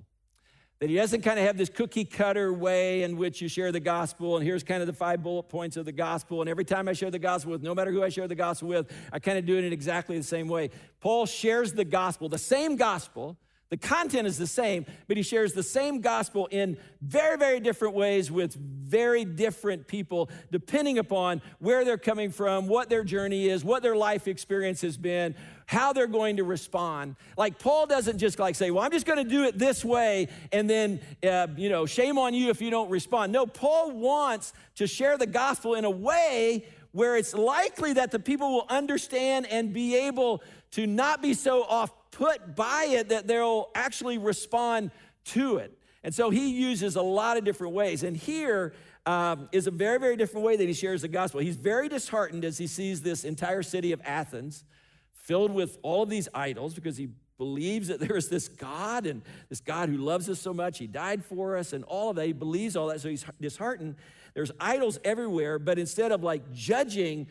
That 0.80 0.88
he 0.88 0.96
doesn't 0.96 1.20
kind 1.20 1.38
of 1.38 1.44
have 1.44 1.58
this 1.58 1.68
cookie 1.68 2.06
cutter 2.06 2.54
way 2.54 3.02
in 3.02 3.18
which 3.18 3.42
you 3.42 3.48
share 3.48 3.70
the 3.70 3.80
gospel, 3.80 4.38
and 4.38 4.46
here's 4.46 4.62
kind 4.62 4.80
of 4.80 4.86
the 4.86 4.94
five 4.94 5.22
bullet 5.22 5.42
points 5.42 5.76
of 5.76 5.84
the 5.84 5.92
gospel. 5.92 6.40
And 6.40 6.48
every 6.48 6.64
time 6.64 6.88
I 6.88 6.94
share 6.94 7.10
the 7.10 7.18
gospel 7.18 7.52
with, 7.52 7.62
no 7.62 7.74
matter 7.74 7.92
who 7.92 8.02
I 8.02 8.08
share 8.08 8.26
the 8.26 8.34
gospel 8.34 8.68
with, 8.68 8.90
I 9.12 9.18
kind 9.18 9.36
of 9.36 9.44
do 9.44 9.58
it 9.58 9.64
in 9.64 9.74
exactly 9.74 10.16
the 10.16 10.24
same 10.24 10.48
way. 10.48 10.70
Paul 11.00 11.26
shares 11.26 11.74
the 11.74 11.84
gospel, 11.84 12.30
the 12.30 12.38
same 12.38 12.76
gospel 12.76 13.36
the 13.70 13.76
content 13.76 14.26
is 14.26 14.36
the 14.36 14.48
same, 14.48 14.84
but 15.06 15.16
he 15.16 15.22
shares 15.22 15.52
the 15.52 15.62
same 15.62 16.00
gospel 16.00 16.48
in 16.50 16.76
very, 17.00 17.38
very 17.38 17.60
different 17.60 17.94
ways 17.94 18.28
with 18.30 18.54
very 18.54 19.24
different 19.24 19.86
people, 19.86 20.28
depending 20.50 20.98
upon 20.98 21.40
where 21.60 21.84
they're 21.84 21.96
coming 21.96 22.30
from, 22.30 22.66
what 22.66 22.90
their 22.90 23.04
journey 23.04 23.48
is, 23.48 23.64
what 23.64 23.84
their 23.84 23.94
life 23.94 24.26
experience 24.26 24.80
has 24.80 24.96
been, 24.96 25.36
how 25.66 25.92
they're 25.92 26.08
going 26.08 26.38
to 26.38 26.44
respond. 26.44 27.14
Like 27.36 27.60
Paul 27.60 27.86
doesn't 27.86 28.18
just 28.18 28.40
like 28.40 28.56
say, 28.56 28.72
"Well, 28.72 28.82
I'm 28.82 28.90
just 28.90 29.06
going 29.06 29.22
to 29.22 29.30
do 29.30 29.44
it 29.44 29.56
this 29.56 29.84
way," 29.84 30.26
and 30.50 30.68
then 30.68 31.00
uh, 31.22 31.46
you 31.56 31.68
know, 31.68 31.86
shame 31.86 32.18
on 32.18 32.34
you 32.34 32.50
if 32.50 32.60
you 32.60 32.70
don't 32.70 32.90
respond. 32.90 33.32
No, 33.32 33.46
Paul 33.46 33.92
wants 33.92 34.52
to 34.76 34.88
share 34.88 35.16
the 35.16 35.28
gospel 35.28 35.74
in 35.74 35.84
a 35.84 35.90
way 35.90 36.64
where 36.92 37.16
it's 37.16 37.34
likely 37.34 37.92
that 37.92 38.10
the 38.10 38.18
people 38.18 38.52
will 38.52 38.66
understand 38.68 39.46
and 39.46 39.72
be 39.72 39.96
able 39.96 40.42
to 40.72 40.86
not 40.86 41.22
be 41.22 41.34
so 41.34 41.64
off 41.64 41.90
put 42.10 42.54
by 42.54 42.86
it 42.88 43.08
that 43.08 43.26
they'll 43.26 43.70
actually 43.74 44.18
respond 44.18 44.90
to 45.24 45.56
it. 45.56 45.76
And 46.02 46.14
so 46.14 46.30
he 46.30 46.50
uses 46.50 46.96
a 46.96 47.02
lot 47.02 47.36
of 47.36 47.44
different 47.44 47.74
ways. 47.74 48.02
And 48.02 48.16
here 48.16 48.72
um, 49.06 49.48
is 49.52 49.66
a 49.66 49.70
very, 49.70 49.98
very 49.98 50.16
different 50.16 50.46
way 50.46 50.56
that 50.56 50.66
he 50.66 50.72
shares 50.72 51.02
the 51.02 51.08
gospel. 51.08 51.40
He's 51.40 51.56
very 51.56 51.88
disheartened 51.88 52.44
as 52.44 52.58
he 52.58 52.66
sees 52.66 53.02
this 53.02 53.24
entire 53.24 53.62
city 53.62 53.92
of 53.92 54.00
Athens 54.04 54.64
filled 55.12 55.52
with 55.52 55.78
all 55.82 56.02
of 56.02 56.08
these 56.08 56.28
idols 56.34 56.74
because 56.74 56.96
he 56.96 57.08
believes 57.38 57.88
that 57.88 58.00
there 58.06 58.16
is 58.16 58.28
this 58.28 58.48
God 58.48 59.06
and 59.06 59.22
this 59.48 59.60
God 59.60 59.88
who 59.88 59.96
loves 59.96 60.28
us 60.28 60.40
so 60.40 60.54
much. 60.54 60.78
He 60.78 60.86
died 60.86 61.24
for 61.24 61.56
us 61.56 61.72
and 61.72 61.84
all 61.84 62.10
of 62.10 62.16
that. 62.16 62.26
He 62.26 62.32
believes 62.32 62.76
all 62.76 62.88
that. 62.88 63.00
So 63.00 63.08
he's 63.08 63.24
disheartened. 63.40 63.96
There's 64.34 64.52
idols 64.60 64.98
everywhere, 65.04 65.58
but 65.58 65.78
instead 65.78 66.12
of 66.12 66.22
like 66.22 66.52
judging 66.52 67.26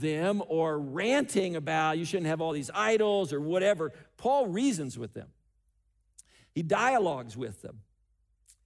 them 0.00 0.42
or 0.48 0.78
ranting 0.78 1.56
about 1.56 1.98
you 1.98 2.04
shouldn't 2.04 2.26
have 2.26 2.40
all 2.40 2.52
these 2.52 2.70
idols 2.74 3.32
or 3.32 3.40
whatever, 3.40 3.92
Paul 4.16 4.48
reasons 4.48 4.98
with 4.98 5.14
them. 5.14 5.28
He 6.52 6.62
dialogues 6.62 7.36
with 7.36 7.62
them. 7.62 7.80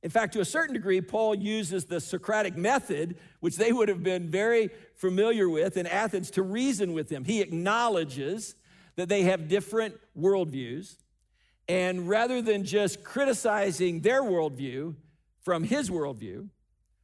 In 0.02 0.10
fact, 0.10 0.32
to 0.34 0.40
a 0.40 0.44
certain 0.44 0.74
degree, 0.74 1.00
Paul 1.00 1.34
uses 1.34 1.86
the 1.86 2.00
Socratic 2.00 2.56
method, 2.56 3.18
which 3.40 3.56
they 3.56 3.72
would 3.72 3.88
have 3.88 4.02
been 4.02 4.28
very 4.30 4.70
familiar 4.94 5.48
with 5.48 5.76
in 5.76 5.86
Athens, 5.86 6.30
to 6.32 6.42
reason 6.42 6.92
with 6.92 7.08
them. 7.08 7.24
He 7.24 7.40
acknowledges 7.40 8.54
that 8.96 9.08
they 9.08 9.22
have 9.22 9.48
different 9.48 9.96
worldviews. 10.16 10.96
And 11.68 12.08
rather 12.08 12.40
than 12.40 12.64
just 12.64 13.02
criticizing 13.02 14.00
their 14.00 14.22
worldview 14.22 14.94
from 15.40 15.64
his 15.64 15.90
worldview, 15.90 16.48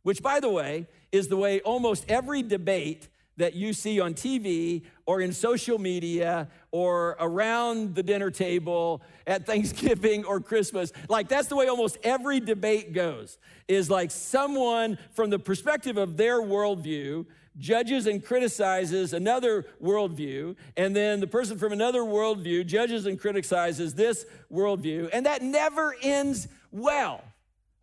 which, 0.03 0.23
by 0.23 0.39
the 0.39 0.49
way, 0.49 0.87
is 1.13 1.29
the 1.29 1.37
way 1.37 1.61
almost 1.61 2.05
every 2.09 2.43
debate 2.43 3.09
that 3.37 3.55
you 3.55 3.73
see 3.73 4.01
on 4.01 4.15
TV 4.15 4.83
or 5.07 5.21
in 5.21 5.33
social 5.33 5.79
media 5.79 6.49
or 6.71 7.17
around 7.21 7.95
the 7.95 8.03
dinner 8.03 8.31
table 8.31 9.03
at 9.27 9.47
Thanksgiving 9.47 10.25
or 10.25 10.41
Christmas. 10.41 10.93
Like 11.09 11.29
that's 11.29 11.49
the 11.49 11.57
way 11.57 11.69
almost 11.69 11.99
every 12.03 12.41
debate 12.41 12.93
goes, 12.93 13.39
is 13.69 13.91
like 13.91 14.11
someone 14.11 14.99
from 15.13 15.31
the 15.31 15.39
perspective 15.39 15.97
of 15.97 16.17
their 16.17 16.41
worldview 16.41 17.27
judges 17.59 18.07
and 18.07 18.25
criticizes 18.25 19.13
another 19.13 19.65
worldview, 19.83 20.57
and 20.77 20.95
then 20.95 21.21
the 21.21 21.27
person 21.27 21.59
from 21.59 21.73
another 21.73 22.01
worldview 22.01 22.67
judges 22.67 23.07
and 23.07 23.19
criticizes 23.19 23.95
this 23.95 24.27
worldview, 24.53 25.09
and 25.13 25.27
that 25.27 25.43
never 25.43 25.95
ends 26.03 26.49
well. 26.73 27.23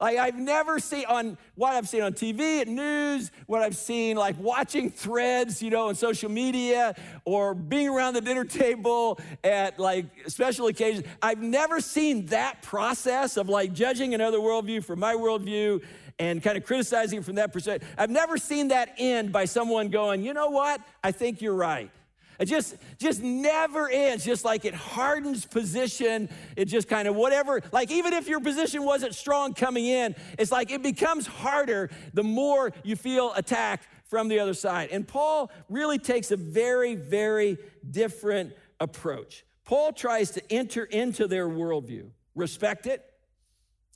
Like 0.02 0.18
I've 0.18 0.40
never 0.40 0.80
seen 0.80 1.06
on 1.06 1.38
what 1.54 1.74
I've 1.74 1.88
seen 1.88 2.02
on 2.02 2.14
TV, 2.14 2.62
at 2.62 2.68
news, 2.68 3.32
what 3.46 3.62
I've 3.62 3.78
seen 3.78 4.18
like 4.18 4.36
watching 4.40 4.90
threads, 4.90 5.62
you 5.62 5.70
know, 5.70 5.90
on 5.90 5.96
social 5.96 6.30
media 6.30 6.96
or 7.24 7.54
being 7.54 7.88
around 7.88 8.16
the 8.16 8.22
dinner 8.22 8.44
table 8.46 9.20
at 9.44 9.78
like 9.78 10.06
special 10.28 10.66
occasions. 10.68 11.06
I've 11.22 11.42
never 11.42 11.80
seen 11.80 12.26
that 12.28 12.64
process 12.64 13.38
of 13.38 13.48
like 13.48 13.74
judging 13.74 14.16
another 14.16 14.40
worldview 14.40 14.84
from 14.84 15.00
my 15.00 15.14
worldview 15.14 15.84
and 16.18 16.42
kind 16.42 16.58
of 16.58 16.66
criticizing 16.66 17.22
from 17.22 17.36
that 17.36 17.54
perspective. 17.54 17.88
I've 17.96 18.10
never 18.10 18.38
seen 18.38 18.70
that 18.70 18.96
end 18.98 19.32
by 19.32 19.46
someone 19.46 19.90
going, 19.90 20.24
you 20.24 20.34
know 20.34 20.50
what? 20.50 20.82
I 21.04 21.12
think 21.12 21.42
you're 21.42 21.54
right. 21.54 21.92
It 22.42 22.46
just, 22.48 22.76
just 22.98 23.22
never 23.22 23.88
ends. 23.88 24.26
Just 24.26 24.44
like 24.44 24.66
it 24.66 24.74
hardens 24.74 25.46
position. 25.46 26.28
It 26.56 26.66
just 26.66 26.88
kind 26.88 27.08
of 27.08 27.16
whatever. 27.16 27.62
Like 27.72 27.92
even 27.92 28.14
if 28.14 28.28
your 28.28 28.40
position 28.40 28.84
wasn't 28.84 29.14
strong 29.14 29.54
coming 29.54 29.86
in, 29.86 30.16
it's 30.40 30.52
like 30.52 30.72
it 30.72 30.82
becomes 30.82 31.28
harder 31.28 31.92
the 32.16 32.24
more 32.24 32.74
you 32.84 32.96
feel 32.96 33.32
attacked 33.36 33.88
from 34.06 34.28
the 34.28 34.40
other 34.40 34.56
side. 34.56 34.90
And 34.92 35.08
Paul 35.08 35.52
really 35.70 36.00
takes 36.00 36.32
a 36.32 36.36
very, 36.36 36.96
very 36.96 37.60
different 37.90 38.54
approach. 38.80 39.46
Paul 39.64 39.94
tries 39.94 40.32
to 40.32 40.42
enter 40.52 40.84
into 40.84 41.28
their 41.28 41.48
worldview, 41.48 42.10
respect 42.34 42.88
it, 42.88 43.06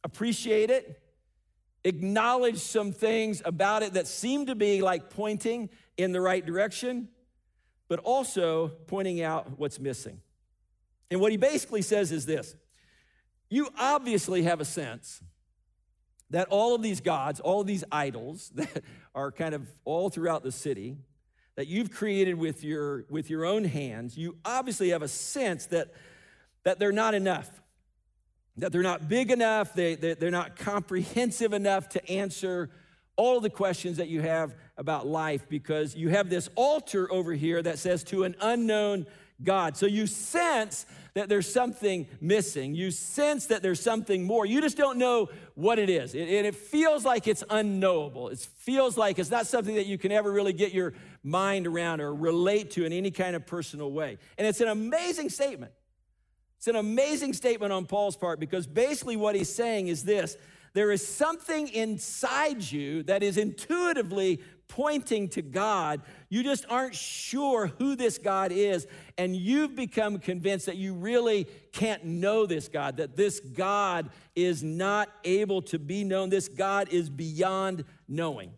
appreciate 0.03 0.69
it, 0.69 1.01
acknowledge 1.83 2.59
some 2.59 2.91
things 2.91 3.41
about 3.43 3.81
it 3.81 3.93
that 3.93 4.05
seem 4.05 4.45
to 4.45 4.55
be 4.55 4.83
like 4.83 5.09
pointing 5.09 5.69
in 5.97 6.11
the 6.11 6.21
right 6.21 6.45
direction, 6.45 7.09
but 7.87 7.99
also 7.99 8.69
pointing 8.87 9.21
out 9.21 9.57
what's 9.59 9.79
missing. 9.79 10.21
And 11.11 11.19
what 11.19 11.31
he 11.31 11.37
basically 11.37 11.81
says 11.81 12.11
is 12.11 12.25
this 12.25 12.55
you 13.49 13.69
obviously 13.77 14.43
have 14.43 14.59
a 14.59 14.65
sense 14.65 15.21
that 16.31 16.47
all 16.49 16.73
of 16.73 16.81
these 16.81 16.99
gods, 16.99 17.39
all 17.39 17.61
of 17.61 17.67
these 17.67 17.83
idols 17.91 18.51
that 18.55 18.83
are 19.13 19.31
kind 19.31 19.53
of 19.53 19.67
all 19.85 20.09
throughout 20.09 20.43
the 20.43 20.51
city, 20.51 20.97
that 21.55 21.67
you've 21.67 21.91
created 21.91 22.35
with 22.35 22.63
your, 22.63 23.05
with 23.09 23.29
your 23.29 23.45
own 23.45 23.63
hands, 23.63 24.17
you 24.17 24.35
obviously 24.43 24.89
have 24.89 25.01
a 25.01 25.07
sense 25.07 25.67
that, 25.67 25.93
that 26.63 26.79
they're 26.79 26.91
not 26.91 27.13
enough, 27.13 27.49
that 28.57 28.71
they're 28.71 28.83
not 28.83 29.07
big 29.07 29.31
enough, 29.31 29.73
they, 29.73 29.95
they, 29.95 30.15
they're 30.15 30.31
not 30.31 30.57
comprehensive 30.57 31.53
enough 31.53 31.87
to 31.89 32.11
answer 32.11 32.69
all 33.17 33.39
the 33.39 33.49
questions 33.49 33.97
that 33.97 34.07
you 34.07 34.21
have 34.21 34.55
about 34.77 35.07
life 35.07 35.47
because 35.47 35.95
you 35.95 36.09
have 36.09 36.29
this 36.29 36.49
altar 36.55 37.11
over 37.11 37.33
here 37.33 37.61
that 37.61 37.79
says 37.79 38.03
to 38.05 38.23
an 38.23 38.35
unknown 38.41 39.05
God. 39.43 39.75
So 39.75 39.85
you 39.85 40.07
sense 40.07 40.85
that 41.13 41.29
there's 41.29 41.51
something 41.51 42.07
missing. 42.21 42.75
You 42.75 42.91
sense 42.91 43.47
that 43.47 43.61
there's 43.61 43.79
something 43.79 44.23
more. 44.23 44.45
You 44.45 44.61
just 44.61 44.77
don't 44.77 44.97
know 44.97 45.29
what 45.55 45.79
it 45.79 45.89
is. 45.89 46.13
And 46.13 46.23
it, 46.23 46.55
feels 46.55 47.05
like 47.05 47.27
it's 47.27 47.43
unknowable. 47.49 48.29
It 48.29 48.39
feels 48.39 48.97
like 48.97 49.19
it's 49.19 49.31
not 49.31 49.47
something 49.47 49.75
that 49.75 49.85
you 49.85 49.97
can 49.97 50.11
ever 50.11 50.31
really 50.31 50.53
get 50.53 50.73
your 50.73 50.93
mind 51.23 51.67
around 51.67 52.01
or 52.01 52.13
relate 52.13 52.71
to 52.71 52.85
in 52.85 52.93
any 52.93 53.11
kind 53.11 53.35
of 53.35 53.45
personal 53.45 53.91
way. 53.91 54.17
And 54.37 54.45
it's 54.47 54.61
an 54.61 54.67
amazing 54.67 55.29
statement. 55.29 55.71
It's 56.57 56.67
an 56.67 56.75
amazing 56.75 57.33
statement 57.33 57.71
on 57.71 57.85
Paul's 57.85 58.15
part 58.15 58.39
because 58.39 58.67
basically 58.67 59.15
what 59.15 59.35
he's 59.35 59.53
saying 59.53 59.87
is 59.87 60.03
this 60.03 60.37
there 60.75 60.91
is 60.91 61.07
something 61.07 61.69
inside 61.69 62.69
you 62.69 63.01
that 63.03 63.23
is 63.23 63.37
intuitively 63.37 64.41
pointing 64.67 65.29
to 65.29 65.41
God. 65.41 66.01
You 66.27 66.43
just 66.43 66.65
aren't 66.69 66.95
sure 66.95 67.67
who 67.79 67.95
this 67.95 68.17
God 68.17 68.51
is, 68.51 68.85
and 69.17 69.33
you've 69.33 69.73
become 69.73 70.19
convinced 70.19 70.65
that 70.65 70.75
you 70.75 70.93
really 70.93 71.45
can't 71.71 72.03
know 72.03 72.45
this 72.45 72.67
God, 72.67 72.97
that 72.97 73.15
this 73.15 73.39
God 73.39 74.09
is 74.35 74.63
not 74.63 75.07
able 75.23 75.61
to 75.61 75.79
be 75.79 76.03
known. 76.03 76.29
This 76.29 76.49
God 76.49 76.89
is 76.89 77.09
beyond 77.09 77.85
knowing. 78.09 78.51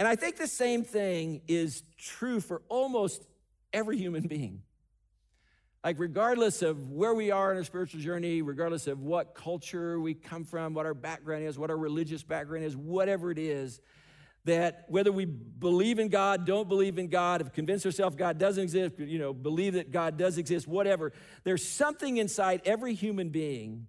And 0.00 0.08
I 0.08 0.16
think 0.16 0.36
the 0.36 0.48
same 0.48 0.82
thing 0.82 1.40
is 1.46 1.84
true 1.98 2.40
for 2.40 2.62
almost 2.68 3.24
every 3.72 3.96
human 3.96 4.26
being. 4.26 4.62
Like, 5.86 6.00
regardless 6.00 6.62
of 6.62 6.90
where 6.90 7.14
we 7.14 7.30
are 7.30 7.52
in 7.52 7.58
our 7.58 7.62
spiritual 7.62 8.00
journey, 8.00 8.42
regardless 8.42 8.88
of 8.88 9.02
what 9.02 9.36
culture 9.36 10.00
we 10.00 10.14
come 10.14 10.42
from, 10.42 10.74
what 10.74 10.84
our 10.84 10.94
background 10.94 11.44
is, 11.44 11.60
what 11.60 11.70
our 11.70 11.76
religious 11.76 12.24
background 12.24 12.64
is, 12.64 12.76
whatever 12.76 13.30
it 13.30 13.38
is, 13.38 13.80
that 14.46 14.86
whether 14.88 15.12
we 15.12 15.26
believe 15.26 16.00
in 16.00 16.08
God, 16.08 16.44
don't 16.44 16.68
believe 16.68 16.98
in 16.98 17.06
God, 17.06 17.40
have 17.40 17.52
convinced 17.52 17.86
ourselves 17.86 18.16
God 18.16 18.36
doesn't 18.36 18.64
exist, 18.64 18.98
you 18.98 19.20
know, 19.20 19.32
believe 19.32 19.74
that 19.74 19.92
God 19.92 20.16
does 20.16 20.38
exist, 20.38 20.66
whatever, 20.66 21.12
there's 21.44 21.64
something 21.64 22.16
inside 22.16 22.62
every 22.64 22.94
human 22.94 23.28
being 23.28 23.86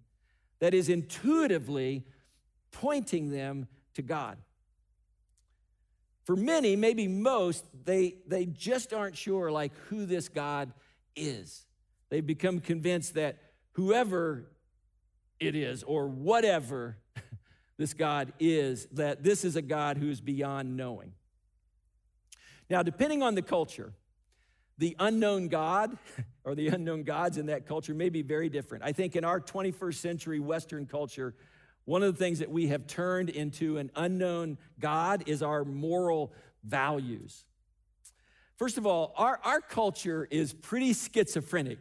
that 0.59 0.75
is 0.75 0.89
intuitively 0.89 2.05
pointing 2.71 3.31
them 3.31 3.67
to 3.95 4.03
God. 4.03 4.37
For 6.25 6.35
many, 6.35 6.75
maybe 6.75 7.07
most, 7.07 7.65
they, 7.85 8.17
they 8.27 8.45
just 8.45 8.93
aren't 8.93 9.17
sure 9.17 9.51
like 9.51 9.75
who 9.87 10.05
this 10.05 10.29
God 10.29 10.71
is. 11.15 11.63
They've 12.09 12.25
become 12.25 12.59
convinced 12.59 13.15
that 13.15 13.37
whoever 13.73 14.45
it 15.39 15.55
is 15.55 15.83
or 15.83 16.07
whatever 16.07 16.97
this 17.77 17.93
God 17.93 18.33
is, 18.39 18.87
that 18.93 19.23
this 19.23 19.43
is 19.45 19.55
a 19.55 19.61
God 19.61 19.97
who 19.97 20.09
is 20.09 20.21
beyond 20.21 20.77
knowing. 20.77 21.13
Now, 22.69 22.83
depending 22.83 23.23
on 23.23 23.35
the 23.35 23.41
culture, 23.41 23.93
the 24.77 24.95
unknown 24.99 25.47
God 25.47 25.97
or 26.43 26.55
the 26.55 26.67
unknown 26.67 27.03
gods 27.03 27.37
in 27.37 27.47
that 27.47 27.65
culture 27.65 27.93
may 27.93 28.09
be 28.09 28.21
very 28.21 28.49
different. 28.49 28.83
I 28.83 28.91
think 28.91 29.15
in 29.15 29.23
our 29.23 29.39
21st 29.39 29.95
century 29.95 30.39
Western 30.39 30.85
culture, 30.85 31.35
one 31.85 32.03
of 32.03 32.13
the 32.13 32.19
things 32.19 32.39
that 32.39 32.51
we 32.51 32.67
have 32.67 32.87
turned 32.87 33.29
into 33.29 33.77
an 33.77 33.91
unknown 33.95 34.57
God 34.79 35.23
is 35.25 35.41
our 35.41 35.63
moral 35.63 36.33
values. 36.63 37.45
First 38.57 38.77
of 38.77 38.85
all, 38.85 39.13
our, 39.15 39.39
our 39.43 39.61
culture 39.61 40.27
is 40.29 40.53
pretty 40.53 40.93
schizophrenic 40.93 41.79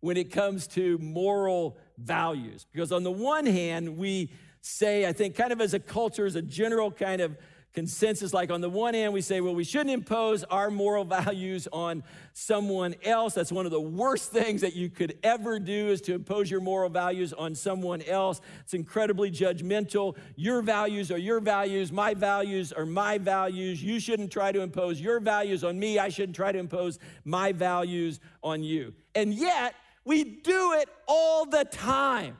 when 0.00 0.16
it 0.16 0.30
comes 0.32 0.66
to 0.68 0.98
moral 0.98 1.76
values. 1.96 2.66
Because 2.72 2.92
on 2.92 3.02
the 3.02 3.10
one 3.10 3.46
hand, 3.46 3.96
we 3.96 4.30
say, 4.60 5.06
I 5.06 5.12
think, 5.12 5.34
kind 5.34 5.52
of 5.52 5.60
as 5.60 5.74
a 5.74 5.80
culture, 5.80 6.26
as 6.26 6.36
a 6.36 6.42
general 6.42 6.90
kind 6.90 7.20
of 7.20 7.36
consensus. 7.74 8.32
Like 8.32 8.50
on 8.50 8.60
the 8.60 8.68
one 8.68 8.94
hand, 8.94 9.12
we 9.12 9.20
say, 9.20 9.40
well, 9.40 9.54
we 9.54 9.64
shouldn't 9.64 9.90
impose 9.90 10.42
our 10.44 10.70
moral 10.70 11.04
values 11.22 11.68
on 11.72 12.02
someone 12.32 12.94
else. 13.04 13.34
That's 13.34 13.52
one 13.52 13.66
of 13.66 13.72
the 13.72 13.80
worst 13.80 14.32
things 14.32 14.62
that 14.62 14.74
you 14.74 14.88
could 14.88 15.18
ever 15.22 15.58
do 15.58 15.88
is 15.88 16.00
to 16.02 16.14
impose 16.14 16.50
your 16.50 16.60
moral 16.60 16.90
values 16.90 17.32
on 17.32 17.54
someone 17.54 18.02
else. 18.02 18.40
It's 18.62 18.74
incredibly 18.74 19.30
judgmental. 19.30 20.16
Your 20.36 20.62
values 20.62 21.10
are 21.10 21.18
your 21.18 21.40
values. 21.40 21.92
My 21.92 22.14
values 22.14 22.72
are 22.72 22.86
my 22.86 23.18
values. 23.18 23.82
You 23.82 24.00
shouldn't 24.00 24.32
try 24.32 24.52
to 24.52 24.60
impose 24.60 25.00
your 25.00 25.20
values 25.20 25.62
on 25.64 25.78
me. 25.78 25.98
I 25.98 26.08
shouldn't 26.08 26.36
try 26.36 26.52
to 26.52 26.58
impose 26.58 26.98
my 27.24 27.52
values 27.52 28.20
on 28.42 28.62
you. 28.62 28.92
And 29.14 29.32
yet, 29.32 29.74
we 30.08 30.24
do 30.24 30.72
it 30.72 30.88
all 31.06 31.44
the 31.44 31.64
time. 31.66 32.38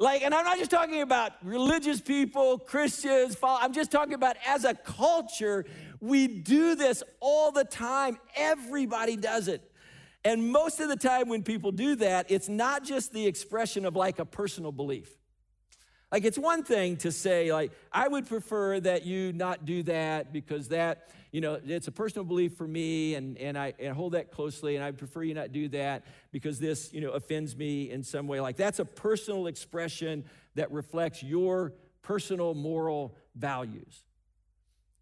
Like, 0.00 0.22
and 0.22 0.34
I'm 0.34 0.44
not 0.44 0.58
just 0.58 0.70
talking 0.70 1.00
about 1.00 1.32
religious 1.44 2.00
people, 2.00 2.58
Christians, 2.58 3.36
I'm 3.40 3.72
just 3.72 3.92
talking 3.92 4.14
about 4.14 4.36
as 4.44 4.64
a 4.64 4.74
culture, 4.74 5.64
we 6.00 6.26
do 6.26 6.74
this 6.74 7.04
all 7.20 7.52
the 7.52 7.64
time. 7.64 8.18
Everybody 8.36 9.16
does 9.16 9.46
it. 9.46 9.62
And 10.24 10.50
most 10.50 10.80
of 10.80 10.88
the 10.88 10.96
time, 10.96 11.28
when 11.28 11.44
people 11.44 11.70
do 11.70 11.94
that, 11.96 12.26
it's 12.30 12.48
not 12.48 12.82
just 12.82 13.12
the 13.12 13.26
expression 13.26 13.84
of 13.84 13.94
like 13.94 14.18
a 14.18 14.24
personal 14.24 14.72
belief. 14.72 15.17
Like, 16.10 16.24
it's 16.24 16.38
one 16.38 16.62
thing 16.62 16.96
to 16.98 17.12
say, 17.12 17.52
like, 17.52 17.72
I 17.92 18.08
would 18.08 18.26
prefer 18.26 18.80
that 18.80 19.04
you 19.04 19.32
not 19.32 19.66
do 19.66 19.82
that 19.84 20.32
because 20.32 20.68
that 20.68 21.10
you 21.32 21.40
know, 21.40 21.60
it's 21.66 21.88
a 21.88 21.92
personal 21.92 22.24
belief 22.24 22.54
for 22.54 22.66
me, 22.66 23.14
and, 23.14 23.36
and, 23.38 23.58
I, 23.58 23.74
and 23.78 23.94
hold 23.94 24.12
that 24.12 24.30
closely, 24.30 24.76
and 24.76 24.84
I 24.84 24.92
prefer 24.92 25.22
you 25.22 25.34
not 25.34 25.52
do 25.52 25.68
that 25.68 26.04
because 26.32 26.58
this, 26.58 26.92
you 26.92 27.00
know, 27.00 27.10
offends 27.10 27.54
me 27.54 27.90
in 27.90 28.02
some 28.02 28.26
way. 28.26 28.40
Like 28.40 28.56
that's 28.56 28.78
a 28.78 28.84
personal 28.84 29.46
expression 29.46 30.24
that 30.54 30.72
reflects 30.72 31.22
your 31.22 31.74
personal 32.02 32.54
moral 32.54 33.14
values. 33.34 34.04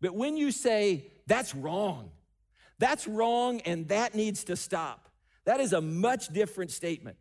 But 0.01 0.14
when 0.14 0.37
you 0.37 0.51
say, 0.51 1.07
that's 1.27 1.55
wrong, 1.55 2.11
that's 2.79 3.07
wrong, 3.07 3.61
and 3.61 3.88
that 3.88 4.14
needs 4.14 4.45
to 4.45 4.57
stop, 4.57 5.09
that 5.45 5.61
is 5.61 5.73
a 5.73 5.81
much 5.81 6.29
different 6.29 6.73
statement. 6.73 7.16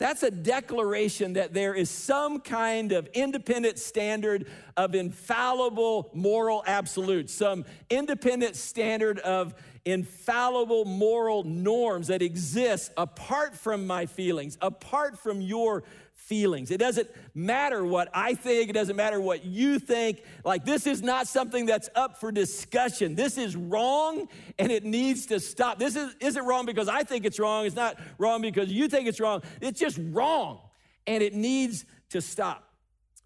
That's 0.00 0.22
a 0.22 0.30
declaration 0.30 1.34
that 1.34 1.52
there 1.52 1.74
is 1.74 1.90
some 1.90 2.40
kind 2.40 2.92
of 2.92 3.06
independent 3.12 3.78
standard 3.78 4.46
of 4.74 4.94
infallible 4.94 6.10
moral 6.14 6.64
absolutes, 6.66 7.34
some 7.34 7.66
independent 7.90 8.56
standard 8.56 9.18
of 9.18 9.54
infallible 9.84 10.84
moral 10.84 11.44
norms 11.44 12.08
that 12.08 12.22
exist 12.22 12.92
apart 12.96 13.56
from 13.56 13.86
my 13.86 14.06
feelings, 14.06 14.58
apart 14.60 15.18
from 15.18 15.40
your 15.40 15.82
feelings. 16.12 16.70
It 16.70 16.78
doesn't 16.78 17.10
matter 17.34 17.84
what 17.84 18.08
I 18.14 18.34
think, 18.34 18.70
it 18.70 18.72
doesn't 18.74 18.94
matter 18.94 19.20
what 19.20 19.44
you 19.44 19.78
think. 19.80 20.22
Like, 20.44 20.64
this 20.64 20.86
is 20.86 21.02
not 21.02 21.26
something 21.26 21.66
that's 21.66 21.88
up 21.96 22.20
for 22.20 22.30
discussion. 22.30 23.16
This 23.16 23.36
is 23.36 23.56
wrong 23.56 24.28
and 24.58 24.70
it 24.70 24.84
needs 24.84 25.26
to 25.26 25.40
stop. 25.40 25.78
This 25.78 25.96
is, 25.96 26.14
isn't 26.20 26.44
wrong 26.44 26.66
because 26.66 26.88
I 26.88 27.02
think 27.02 27.24
it's 27.24 27.40
wrong. 27.40 27.66
It's 27.66 27.74
not 27.74 27.98
wrong 28.18 28.42
because 28.42 28.70
you 28.70 28.86
think 28.86 29.08
it's 29.08 29.18
wrong. 29.18 29.42
It's 29.60 29.80
just 29.80 29.98
wrong 30.12 30.60
and 31.06 31.22
it 31.22 31.34
needs 31.34 31.84
to 32.10 32.20
stop. 32.20 32.64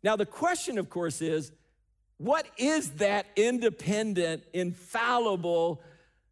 Now, 0.03 0.17
the 0.17 0.27
question, 0.27 0.79
of 0.79 0.89
course, 0.89 1.21
is 1.21 1.53
what 2.17 2.47
is 2.57 2.91
that 2.93 3.27
independent, 3.37 4.45
infallible 4.55 5.83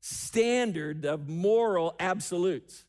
standard 0.02 1.06
of 1.06 1.28
moral 1.28 1.94
absolutes? 1.98 2.84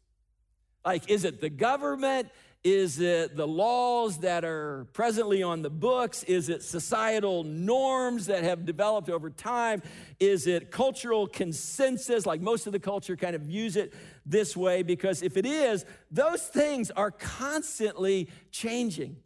Like, 0.84 1.10
is 1.10 1.23
it 1.23 1.39
the 1.39 1.49
government? 1.49 2.30
Is 2.63 2.99
it 2.99 3.36
the 3.36 3.47
laws 3.47 4.19
that 4.19 4.45
are 4.45 4.88
presently 4.93 5.43
on 5.43 5.62
the 5.62 5.69
books? 5.69 6.23
Is 6.23 6.47
it 6.47 6.63
societal 6.63 7.43
norms 7.43 8.28
that 8.28 8.43
have 8.43 8.65
developed 8.65 9.10
over 9.10 9.30
time? 9.30 9.82
Is 10.19 10.47
it 10.47 10.71
cultural 10.71 11.28
consensus? 11.28 12.26
Like 12.26 12.41
most 12.41 12.65
of 12.65 12.73
the 12.73 12.80
culture 12.80 13.17
kind 13.17 13.36
of 13.36 13.43
views 13.43 13.76
it 13.76 13.93
this 14.26 14.56
way 14.56 14.82
because 14.82 15.21
if 15.21 15.36
it 15.36 15.45
is, 15.45 15.86
those 16.10 16.41
things 16.41 16.89
are 16.91 17.12
constantly 17.12 18.30
changing. 18.49 19.17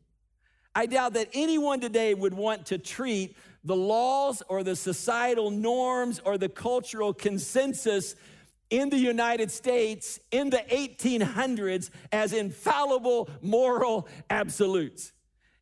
I 0.73 0.87
doubt 0.87 1.13
that 1.13 1.29
anyone 1.33 1.79
today 1.79 2.13
would 2.15 2.33
want 2.33 2.67
to 2.67 2.77
treat 2.77 3.37
the 3.67 3.75
laws 3.75 4.41
or 4.47 4.63
the 4.63 4.75
societal 4.75 5.51
norms 5.51 6.19
or 6.23 6.37
the 6.37 6.47
cultural 6.47 7.13
consensus 7.13 8.15
in 8.69 8.89
the 8.89 8.97
United 8.97 9.51
States 9.51 10.21
in 10.31 10.49
the 10.49 10.63
1800s 10.71 11.89
as 12.13 12.31
infallible 12.31 13.29
moral 13.41 14.07
absolutes. 14.29 15.11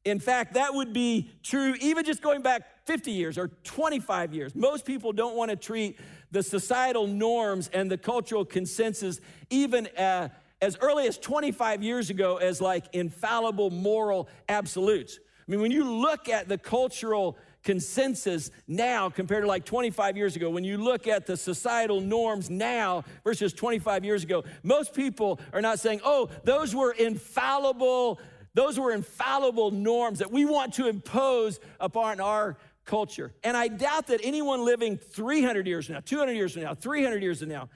In 0.03 0.19
fact, 0.19 0.53
that 0.53 0.75
would 0.75 0.93
be 0.93 1.31
true 1.41 1.75
even 1.81 2.05
just 2.05 2.21
going 2.21 2.43
back 2.43 2.85
50 2.85 3.09
years 3.09 3.39
or 3.39 3.47
25 3.63 4.35
years. 4.35 4.53
Most 4.53 4.85
people 4.85 5.11
don't 5.11 5.35
want 5.35 5.49
to 5.49 5.57
treat 5.57 5.99
the 6.29 6.43
societal 6.43 7.07
norms 7.07 7.71
and 7.73 7.89
the 7.89 7.97
cultural 7.97 8.45
consensus 8.45 9.19
even 9.49 9.87
uh, 9.97 10.29
as 10.61 10.77
early 10.79 11.07
as 11.07 11.17
25 11.17 11.81
years 11.81 12.11
ago 12.11 12.37
as 12.37 12.61
like 12.61 12.85
infallible 12.93 13.71
moral 13.71 14.29
absolutes. 14.47 15.19
I 15.47 15.51
mean, 15.51 15.61
when 15.61 15.71
you 15.71 15.83
look 15.83 16.29
at 16.29 16.47
the 16.47 16.57
cultural 16.57 17.37
consensus 17.65 18.51
now 18.67 19.09
compared 19.09 19.43
to 19.43 19.47
like 19.47 19.65
25 19.65 20.15
years 20.15 20.37
ago, 20.37 20.49
when 20.49 20.63
you 20.63 20.77
look 20.77 21.07
at 21.07 21.25
the 21.25 21.35
societal 21.35 21.99
norms 21.99 22.49
now 22.49 23.03
versus 23.25 23.51
25 23.51 24.05
years 24.05 24.23
ago, 24.23 24.45
most 24.63 24.93
people 24.93 25.41
are 25.51 25.61
not 25.61 25.79
saying, 25.79 25.99
oh, 26.05 26.29
those 26.45 26.73
were 26.73 26.93
infallible, 26.93 28.21
those 28.53 28.79
were 28.79 28.93
infallible 28.93 29.71
norms 29.71 30.19
that 30.19 30.31
we 30.31 30.45
want 30.45 30.75
to 30.75 30.87
impose 30.87 31.59
upon 31.79 32.21
our 32.21 32.55
culture. 32.85 33.33
And 33.43 33.57
I 33.57 33.67
doubt 33.67 34.07
that 34.07 34.21
anyone 34.23 34.63
living 34.63 34.97
300 34.97 35.67
years 35.67 35.87
from 35.87 35.95
now, 35.95 36.01
200 36.01 36.33
years 36.33 36.53
from 36.53 36.61
now, 36.61 36.75
300 36.75 37.21
years 37.21 37.39
from 37.39 37.49
now, 37.49 37.67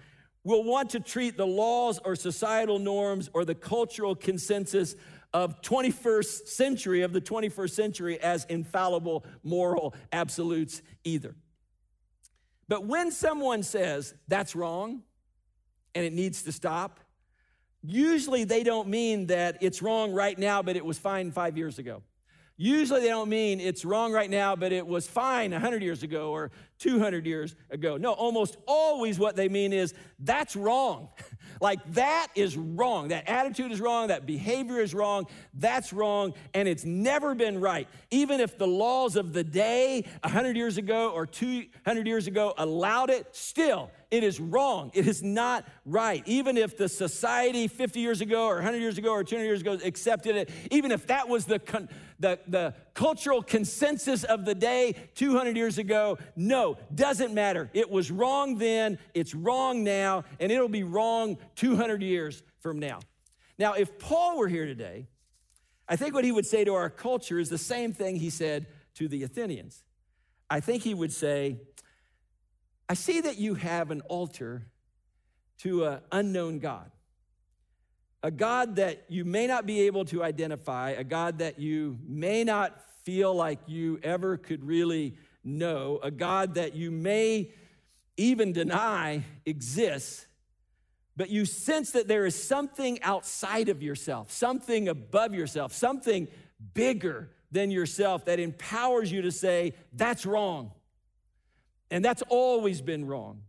will 0.44 0.64
want 0.64 0.92
to 0.92 1.00
treat 1.00 1.36
the 1.36 1.48
laws 1.48 2.00
or 2.06 2.16
societal 2.16 2.80
norms 2.80 3.30
or 3.34 3.44
the 3.44 3.56
cultural 3.56 4.16
consensus 4.16 4.96
of 5.34 5.62
21st 5.62 6.48
century, 6.48 7.02
of 7.02 7.14
the 7.14 7.22
21st 7.22 7.72
century, 7.72 8.20
as 8.20 8.46
infallible 8.46 9.26
moral 9.44 9.94
absolutes 10.12 10.82
either. 11.04 11.36
But 12.68 12.86
when 12.86 13.12
someone 13.12 13.64
says 13.64 14.14
that's 14.28 14.56
wrong 14.56 15.02
and 15.96 16.06
it 16.06 16.14
needs 16.14 16.44
to 16.44 16.52
stop, 16.52 17.00
usually 17.84 18.44
they 18.44 18.64
don't 18.64 18.88
mean 18.88 19.28
that 19.28 19.58
it's 19.62 19.82
wrong 19.82 20.14
right 20.14 20.38
now, 20.38 20.62
but 20.62 20.76
it 20.76 20.86
was 20.86 20.98
fine 20.98 21.32
five 21.32 21.58
years 21.58 21.80
ago. 21.80 22.04
Usually 22.58 23.02
they 23.02 23.08
don't 23.08 23.30
mean 23.30 23.60
it's 23.60 23.86
wrong 23.86 24.12
right 24.12 24.30
now, 24.30 24.56
but 24.56 24.72
it 24.72 24.86
was 24.86 25.08
fine 25.08 25.52
100 25.52 25.82
years 25.82 26.04
ago 26.04 26.32
or 26.32 26.52
200 26.80 27.26
years 27.26 27.56
ago. 27.70 27.98
No, 27.98 28.14
almost 28.14 28.58
always 28.66 29.20
what 29.20 29.36
they 29.36 29.50
mean 29.50 29.74
is 29.74 29.94
that's 30.20 30.56
wrong. 30.56 31.10
like 31.62 31.80
that 31.94 32.28
is 32.36 32.58
wrong. 32.58 33.10
That 33.10 33.30
attitude 33.30 33.72
is 33.72 33.82
wrong. 33.82 34.08
That 34.08 34.26
behavior 34.26 34.80
is 34.80 34.94
wrong. 34.94 35.28
That's 35.54 35.94
wrong. 35.94 36.34
And 36.54 36.68
it's 36.68 36.86
never 36.86 37.36
been 37.36 37.60
right. 37.60 37.88
Even 38.12 38.40
if 38.40 38.58
the 38.58 38.68
laws 38.68 39.16
of 39.16 39.34
the 39.34 39.44
day 39.44 40.06
100 40.24 40.56
years 40.56 40.78
ago 40.78 41.12
or 41.12 41.26
200 41.26 42.08
years 42.08 42.28
ago 42.28 42.54
allowed 42.58 43.10
it, 43.10 43.28
still 43.36 43.92
it 44.12 44.24
is 44.24 44.40
wrong. 44.40 44.90
It 44.94 45.08
is 45.08 45.22
not 45.22 45.66
right. 45.86 46.24
Even 46.26 46.58
if 46.58 46.78
the 46.78 46.90
society 46.90 47.68
50 47.68 48.00
years 48.00 48.22
ago 48.22 48.48
or 48.48 48.56
100 48.56 48.78
years 48.78 48.98
ago 48.98 49.12
or 49.12 49.24
200 49.24 49.46
years 49.46 49.62
ago 49.62 49.78
accepted 49.84 50.36
it, 50.36 50.50
even 50.72 50.92
if 50.92 51.08
that 51.08 51.30
was 51.30 51.46
the, 51.46 51.60
the, 52.20 52.40
the 52.48 52.74
cultural 53.00 53.42
consensus 53.42 54.26
of 54.26 54.44
the 54.44 54.54
day 54.54 54.94
200 55.16 55.56
years 55.56 55.78
ago, 55.78 56.18
no, 56.36 56.78
doesn't 56.94 57.34
matter. 57.34 57.70
It 57.74 57.90
was 57.90 58.12
wrong 58.12 58.58
then, 58.58 59.00
it's 59.14 59.34
wrong 59.34 59.86
now, 59.86 60.26
and 60.38 60.52
it'll 60.52 60.68
be 60.68 60.84
wrong 60.84 61.38
200 61.56 62.04
years 62.04 62.44
from 62.60 62.78
now. 62.78 63.00
Now, 63.58 63.76
if 63.76 63.98
Paul 64.00 64.38
were 64.38 64.50
here 64.50 64.66
today, 64.66 65.08
I 65.88 65.96
think 65.96 66.14
what 66.14 66.26
he 66.26 66.34
would 66.34 66.46
say 66.46 66.66
to 66.66 66.74
our 66.74 66.90
culture 66.90 67.40
is 67.40 67.48
the 67.48 67.58
same 67.58 67.94
thing 67.94 68.18
he 68.18 68.30
said 68.30 68.66
to 68.96 69.08
the 69.08 69.24
Athenians. 69.24 69.82
I 70.50 70.60
think 70.60 70.84
he 70.84 70.94
would 70.94 71.14
say, 71.14 71.56
I 72.90 72.96
see 72.96 73.22
that 73.22 73.38
you 73.38 73.56
have 73.56 73.92
an 73.92 74.02
altar 74.10 74.66
to 75.60 75.86
an 75.86 76.00
unknown 76.12 76.60
God, 76.60 76.92
a 78.22 78.30
God 78.30 78.76
that 78.76 79.06
you 79.08 79.24
may 79.24 79.48
not 79.48 79.66
be 79.66 79.84
able 79.84 80.04
to 80.06 80.22
identify, 80.22 80.90
a 80.90 81.06
God 81.06 81.38
that 81.38 81.60
you 81.60 81.98
may 82.06 82.44
not 82.44 82.78
feel 83.10 83.34
like 83.34 83.58
you 83.66 84.00
ever 84.04 84.38
could 84.38 84.64
really 84.64 85.16
know, 85.44 86.00
a 86.04 86.12
God 86.12 86.54
that 86.54 86.76
you 86.76 86.92
may 86.92 87.52
even 88.18 88.54
deny 88.54 89.24
exists, 89.48 90.28
but 91.18 91.32
you 91.32 91.44
sense 91.44 91.90
that 91.90 92.08
there 92.08 92.28
is 92.28 92.36
something 92.36 93.02
outside 93.02 93.68
of 93.68 93.82
yourself, 93.82 94.32
something 94.32 94.88
above 94.88 95.34
yourself, 95.34 95.74
something 95.74 96.28
bigger 96.76 97.32
than 97.52 97.72
yourself 97.72 98.26
that 98.26 98.40
empowers 98.40 99.12
you 99.12 99.24
to 99.24 99.32
say, 99.32 99.74
that's 99.92 100.24
wrong. 100.24 100.72
And 101.90 102.06
that's 102.06 102.22
always 102.30 102.80
been 102.80 103.08
wrong. 103.08 103.42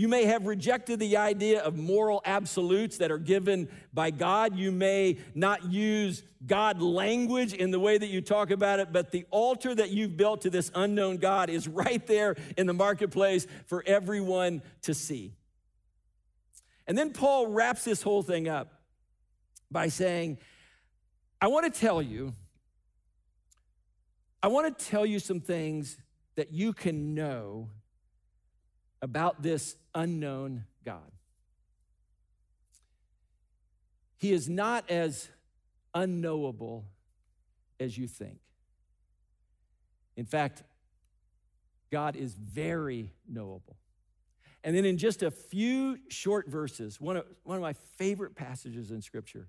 You 0.00 0.08
may 0.08 0.24
have 0.24 0.46
rejected 0.46 0.98
the 0.98 1.18
idea 1.18 1.60
of 1.60 1.76
moral 1.76 2.22
absolutes 2.24 2.96
that 2.96 3.10
are 3.10 3.18
given 3.18 3.68
by 3.92 4.10
God. 4.10 4.56
You 4.56 4.72
may 4.72 5.18
not 5.34 5.70
use 5.70 6.22
God 6.46 6.80
language 6.80 7.52
in 7.52 7.70
the 7.70 7.78
way 7.78 7.98
that 7.98 8.06
you 8.06 8.22
talk 8.22 8.50
about 8.50 8.80
it, 8.80 8.94
but 8.94 9.10
the 9.10 9.26
altar 9.30 9.74
that 9.74 9.90
you've 9.90 10.16
built 10.16 10.40
to 10.40 10.48
this 10.48 10.70
unknown 10.74 11.18
God 11.18 11.50
is 11.50 11.68
right 11.84 12.06
there 12.06 12.36
in 12.56 12.66
the 12.66 12.72
marketplace 12.72 13.46
for 13.66 13.84
everyone 13.86 14.62
to 14.84 14.94
see. 14.94 15.34
And 16.86 16.96
then 16.96 17.12
Paul 17.12 17.48
wraps 17.48 17.84
this 17.84 18.00
whole 18.00 18.22
thing 18.22 18.48
up 18.48 18.72
by 19.70 19.88
saying, 19.88 20.38
I 21.42 21.48
want 21.48 21.70
to 21.70 21.78
tell 21.78 22.00
you, 22.00 22.32
I 24.42 24.48
want 24.48 24.78
to 24.78 24.82
tell 24.86 25.04
you 25.04 25.18
some 25.18 25.40
things 25.40 25.98
that 26.36 26.54
you 26.54 26.72
can 26.72 27.14
know 27.14 27.68
about 29.02 29.42
this 29.42 29.76
unknown 29.94 30.64
God. 30.84 31.12
He 34.18 34.32
is 34.32 34.48
not 34.48 34.88
as 34.90 35.28
unknowable 35.94 36.84
as 37.78 37.96
you 37.96 38.06
think. 38.06 38.38
In 40.16 40.26
fact, 40.26 40.62
God 41.90 42.16
is 42.16 42.34
very 42.34 43.12
knowable. 43.28 43.76
And 44.62 44.76
then 44.76 44.84
in 44.84 44.98
just 44.98 45.22
a 45.22 45.30
few 45.30 45.98
short 46.08 46.48
verses, 46.48 47.00
one 47.00 47.16
of, 47.16 47.24
one 47.44 47.56
of 47.56 47.62
my 47.62 47.72
favorite 47.72 48.36
passages 48.36 48.90
in 48.90 49.00
Scripture, 49.00 49.48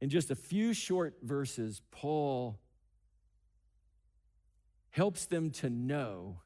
in 0.00 0.10
just 0.10 0.32
a 0.32 0.34
few 0.34 0.74
short 0.74 1.18
verses, 1.22 1.80
Paul 1.92 2.58
helps 4.90 5.26
them 5.26 5.50
to 5.50 5.70
know 5.70 6.40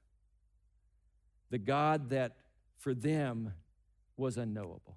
the 1.50 1.58
God 1.58 2.10
that 2.10 2.36
for 2.78 2.94
them 2.94 3.54
was 4.16 4.36
unknowable. 4.36 4.96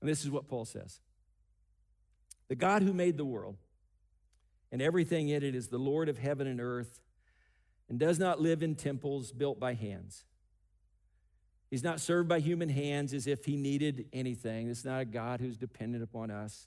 And 0.00 0.08
this 0.08 0.24
is 0.24 0.30
what 0.30 0.48
Paul 0.48 0.64
says 0.64 1.00
The 2.48 2.56
God 2.56 2.82
who 2.82 2.92
made 2.92 3.16
the 3.16 3.24
world 3.24 3.56
and 4.72 4.80
everything 4.80 5.28
in 5.28 5.42
it 5.42 5.54
is 5.54 5.68
the 5.68 5.78
Lord 5.78 6.08
of 6.08 6.18
heaven 6.18 6.46
and 6.46 6.60
earth 6.60 7.00
and 7.88 7.98
does 7.98 8.18
not 8.18 8.40
live 8.40 8.62
in 8.62 8.76
temples 8.76 9.32
built 9.32 9.58
by 9.58 9.74
hands. 9.74 10.24
He's 11.70 11.84
not 11.84 12.00
served 12.00 12.28
by 12.28 12.40
human 12.40 12.68
hands 12.68 13.14
as 13.14 13.26
if 13.26 13.44
he 13.44 13.56
needed 13.56 14.06
anything. 14.12 14.68
This 14.68 14.78
is 14.78 14.84
not 14.84 15.00
a 15.00 15.04
God 15.04 15.40
who's 15.40 15.56
dependent 15.56 16.02
upon 16.02 16.30
us. 16.30 16.66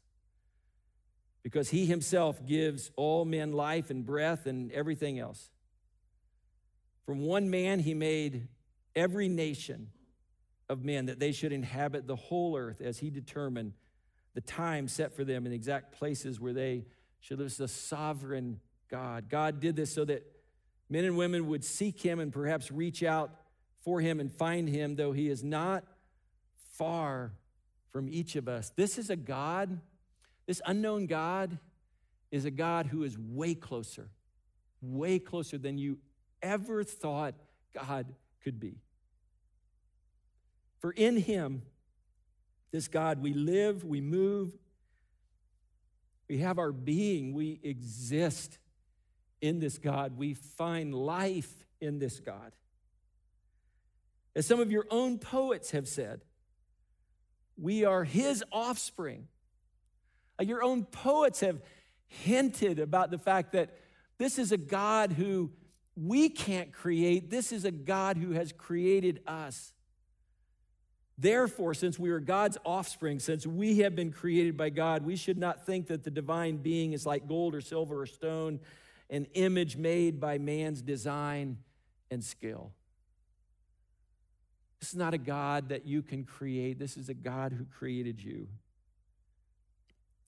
Because 1.43 1.69
he 1.69 1.85
himself 1.85 2.45
gives 2.45 2.89
all 2.95 3.25
men 3.25 3.51
life 3.51 3.89
and 3.89 4.05
breath 4.05 4.45
and 4.45 4.71
everything 4.71 5.19
else. 5.19 5.49
From 7.05 7.19
one 7.19 7.49
man, 7.49 7.79
he 7.79 7.93
made 7.93 8.47
every 8.95 9.27
nation 9.27 9.89
of 10.69 10.83
men 10.83 11.05
that 11.07 11.19
they 11.19 11.31
should 11.31 11.51
inhabit 11.51 12.07
the 12.07 12.15
whole 12.15 12.57
earth 12.57 12.81
as 12.81 12.99
he 12.99 13.09
determined 13.09 13.73
the 14.33 14.41
time 14.41 14.87
set 14.87 15.15
for 15.15 15.23
them 15.23 15.45
in 15.45 15.53
exact 15.53 15.91
places 15.97 16.39
where 16.39 16.53
they 16.53 16.85
should 17.19 17.37
live. 17.37 17.47
It's 17.47 17.57
the 17.57 17.67
sovereign 17.67 18.59
God. 18.89 19.29
God 19.29 19.59
did 19.59 19.75
this 19.75 19.93
so 19.93 20.05
that 20.05 20.25
men 20.89 21.05
and 21.05 21.17
women 21.17 21.47
would 21.47 21.63
seek 21.63 22.01
him 22.01 22.19
and 22.19 22.31
perhaps 22.31 22.71
reach 22.71 23.03
out 23.03 23.31
for 23.83 24.01
him 24.01 24.19
and 24.19 24.31
find 24.31 24.67
him, 24.69 24.95
though 24.95 25.11
he 25.11 25.29
is 25.29 25.43
not 25.43 25.83
far 26.73 27.33
from 27.91 28.09
each 28.09 28.35
of 28.35 28.47
us. 28.47 28.71
This 28.75 28.97
is 28.97 29.09
a 29.09 29.15
God, 29.15 29.79
this 30.47 30.61
unknown 30.65 31.05
God 31.05 31.59
is 32.31 32.45
a 32.45 32.51
God 32.51 32.87
who 32.87 33.03
is 33.03 33.17
way 33.17 33.53
closer, 33.53 34.09
way 34.81 35.19
closer 35.19 35.57
than 35.57 35.77
you 35.77 35.99
ever 36.41 36.83
thought 36.83 37.35
God 37.73 38.07
could 38.43 38.59
be. 38.59 38.77
For 40.79 40.91
in 40.91 41.17
Him, 41.17 41.63
this 42.71 42.87
God, 42.87 43.21
we 43.21 43.33
live, 43.33 43.85
we 43.85 44.01
move, 44.01 44.57
we 46.27 46.39
have 46.39 46.59
our 46.59 46.71
being, 46.71 47.33
we 47.33 47.59
exist 47.63 48.57
in 49.41 49.59
this 49.59 49.77
God, 49.77 50.17
we 50.17 50.33
find 50.33 50.93
life 50.93 51.65
in 51.79 51.99
this 51.99 52.19
God. 52.19 52.53
As 54.35 54.47
some 54.47 54.59
of 54.59 54.71
your 54.71 54.85
own 54.89 55.19
poets 55.19 55.71
have 55.71 55.87
said, 55.87 56.21
we 57.57 57.85
are 57.85 58.03
His 58.03 58.43
offspring. 58.51 59.27
Uh, 60.39 60.43
your 60.43 60.63
own 60.63 60.85
poets 60.85 61.41
have 61.41 61.61
hinted 62.07 62.79
about 62.79 63.11
the 63.11 63.17
fact 63.17 63.53
that 63.53 63.77
this 64.17 64.39
is 64.39 64.51
a 64.51 64.57
God 64.57 65.11
who 65.11 65.51
we 65.95 66.29
can't 66.29 66.73
create. 66.73 67.29
This 67.29 67.51
is 67.51 67.65
a 67.65 67.71
God 67.71 68.17
who 68.17 68.31
has 68.31 68.51
created 68.51 69.21
us. 69.27 69.73
Therefore, 71.17 71.73
since 71.75 71.99
we 71.99 72.09
are 72.09 72.19
God's 72.19 72.57
offspring, 72.65 73.19
since 73.19 73.45
we 73.45 73.79
have 73.79 73.95
been 73.95 74.11
created 74.11 74.57
by 74.57 74.69
God, 74.69 75.05
we 75.05 75.15
should 75.15 75.37
not 75.37 75.65
think 75.65 75.87
that 75.87 76.03
the 76.03 76.09
divine 76.09 76.57
being 76.57 76.93
is 76.93 77.05
like 77.05 77.27
gold 77.27 77.53
or 77.53 77.61
silver 77.61 78.01
or 78.01 78.05
stone, 78.07 78.59
an 79.09 79.27
image 79.33 79.77
made 79.77 80.19
by 80.19 80.39
man's 80.39 80.81
design 80.81 81.57
and 82.09 82.23
skill. 82.23 82.71
This 84.79 84.89
is 84.89 84.95
not 84.95 85.13
a 85.13 85.19
God 85.19 85.69
that 85.69 85.85
you 85.85 86.01
can 86.01 86.23
create, 86.23 86.79
this 86.79 86.97
is 86.97 87.09
a 87.09 87.13
God 87.13 87.53
who 87.53 87.65
created 87.65 88.21
you. 88.21 88.47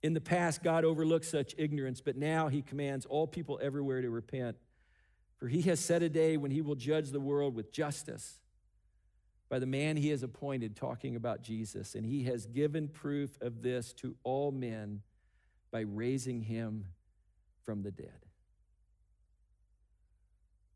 In 0.04 0.13
the 0.13 0.21
past, 0.21 0.62
God 0.62 0.86
overlooked 0.86 1.25
such 1.25 1.56
ignorance, 1.58 1.99
but 1.99 2.15
now 2.15 2.47
he 2.47 2.62
commands 2.62 3.08
all 3.08 3.25
people 3.25 3.60
everywhere 3.62 4.04
to 4.04 4.10
repent. 4.12 4.56
For 5.38 5.48
he 5.48 5.63
has 5.63 5.80
set 5.80 6.02
a 6.02 6.10
day 6.10 6.38
when 6.38 6.52
he 6.52 6.62
will 6.62 6.76
judge 6.76 7.12
the 7.12 7.19
world 7.19 7.56
with 7.56 7.71
justice 7.71 8.39
by 9.50 9.60
the 9.60 9.65
man 9.65 9.98
he 9.98 10.10
has 10.10 10.24
appointed, 10.24 10.76
talking 10.76 11.15
about 11.15 11.41
Jesus. 11.41 11.95
And 11.95 12.06
he 12.06 12.24
has 12.24 12.45
given 12.45 12.88
proof 12.88 13.38
of 13.41 13.62
this 13.62 13.93
to 13.93 14.15
all 14.24 14.52
men 14.52 15.02
by 15.71 15.82
raising 15.82 16.41
him 16.41 16.86
from 17.63 17.84
the 17.84 17.91
dead. 17.91 18.26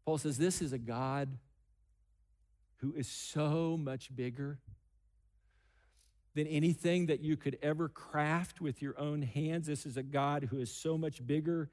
Paul 0.06 0.18
says, 0.18 0.38
This 0.38 0.62
is 0.62 0.74
a 0.74 0.78
God 0.78 1.30
who 2.78 2.94
is 2.94 3.08
so 3.08 3.78
much 3.78 4.16
bigger 4.16 4.60
than 6.36 6.48
anything 6.48 7.08
that 7.08 7.22
you 7.22 7.36
could 7.36 7.58
ever 7.62 7.90
craft 7.90 8.62
with 8.62 8.82
your 8.82 8.98
own 9.00 9.22
hands. 9.22 9.68
This 9.68 9.86
is 9.86 9.98
a 9.98 10.04
God 10.04 10.48
who 10.50 10.60
is 10.60 10.72
so 10.72 10.98
much 10.98 11.26
bigger 11.26 11.70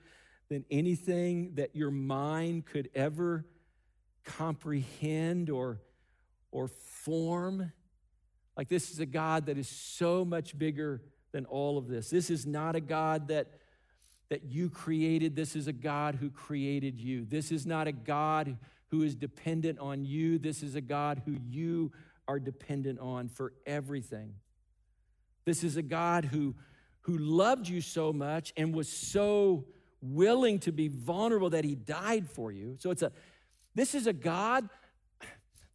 than 0.48 0.64
anything 0.70 1.54
that 1.54 1.74
your 1.74 1.90
mind 1.90 2.66
could 2.66 2.88
ever 2.94 3.44
comprehend 4.24 5.50
or, 5.50 5.80
or 6.50 6.68
form. 6.68 7.72
Like, 8.56 8.68
this 8.68 8.90
is 8.90 9.00
a 9.00 9.06
God 9.06 9.46
that 9.46 9.58
is 9.58 9.68
so 9.68 10.24
much 10.24 10.58
bigger 10.58 11.02
than 11.32 11.46
all 11.46 11.78
of 11.78 11.88
this. 11.88 12.10
This 12.10 12.30
is 12.30 12.46
not 12.46 12.76
a 12.76 12.80
God 12.80 13.28
that, 13.28 13.48
that 14.30 14.44
you 14.44 14.70
created, 14.70 15.36
this 15.36 15.56
is 15.56 15.66
a 15.66 15.72
God 15.72 16.16
who 16.16 16.30
created 16.30 17.00
you. 17.00 17.24
This 17.24 17.52
is 17.52 17.66
not 17.66 17.86
a 17.86 17.92
God 17.92 18.56
who 18.88 19.02
is 19.02 19.14
dependent 19.14 19.78
on 19.78 20.04
you, 20.04 20.38
this 20.38 20.62
is 20.62 20.76
a 20.76 20.80
God 20.80 21.22
who 21.24 21.36
you 21.44 21.92
are 22.28 22.38
dependent 22.38 22.98
on 23.00 23.28
for 23.28 23.52
everything. 23.66 24.34
This 25.44 25.62
is 25.62 25.76
a 25.76 25.82
God 25.82 26.24
who, 26.24 26.54
who 27.02 27.18
loved 27.18 27.68
you 27.68 27.80
so 27.80 28.12
much 28.12 28.52
and 28.56 28.74
was 28.74 28.88
so 28.88 29.66
willing 30.14 30.58
to 30.60 30.72
be 30.72 30.88
vulnerable 30.88 31.50
that 31.50 31.64
he 31.64 31.74
died 31.74 32.28
for 32.28 32.52
you. 32.52 32.76
So 32.78 32.90
it's 32.90 33.02
a 33.02 33.12
this 33.74 33.94
is 33.94 34.06
a 34.06 34.12
God 34.12 34.68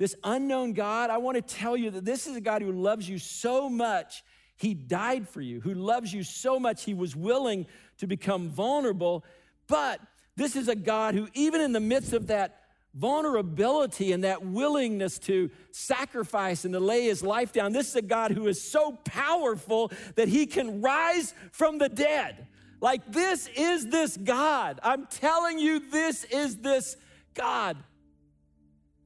this 0.01 0.15
unknown 0.23 0.73
God, 0.73 1.11
I 1.11 1.19
want 1.19 1.35
to 1.35 1.43
tell 1.43 1.77
you 1.77 1.91
that 1.91 2.03
this 2.03 2.25
is 2.25 2.35
a 2.35 2.41
God 2.41 2.63
who 2.63 2.71
loves 2.71 3.07
you 3.07 3.19
so 3.19 3.69
much, 3.69 4.23
he 4.57 4.73
died 4.73 5.29
for 5.29 5.41
you, 5.41 5.61
who 5.61 5.75
loves 5.75 6.11
you 6.11 6.23
so 6.23 6.59
much, 6.59 6.83
he 6.85 6.95
was 6.95 7.15
willing 7.15 7.67
to 7.99 8.07
become 8.07 8.49
vulnerable. 8.49 9.23
But 9.67 10.01
this 10.35 10.55
is 10.55 10.67
a 10.69 10.75
God 10.75 11.13
who, 11.13 11.27
even 11.35 11.61
in 11.61 11.71
the 11.71 11.79
midst 11.79 12.13
of 12.13 12.25
that 12.27 12.63
vulnerability 12.95 14.11
and 14.11 14.23
that 14.23 14.43
willingness 14.43 15.19
to 15.19 15.51
sacrifice 15.69 16.65
and 16.65 16.73
to 16.73 16.79
lay 16.79 17.03
his 17.03 17.21
life 17.21 17.53
down, 17.53 17.71
this 17.71 17.89
is 17.89 17.95
a 17.95 18.01
God 18.01 18.31
who 18.31 18.47
is 18.47 18.59
so 18.59 18.93
powerful 19.05 19.91
that 20.15 20.27
he 20.27 20.47
can 20.47 20.81
rise 20.81 21.35
from 21.51 21.77
the 21.77 21.89
dead. 21.89 22.47
Like, 22.81 23.11
this 23.11 23.47
is 23.55 23.87
this 23.87 24.17
God. 24.17 24.79
I'm 24.83 25.05
telling 25.05 25.59
you, 25.59 25.91
this 25.91 26.23
is 26.25 26.57
this 26.57 26.97
God 27.35 27.77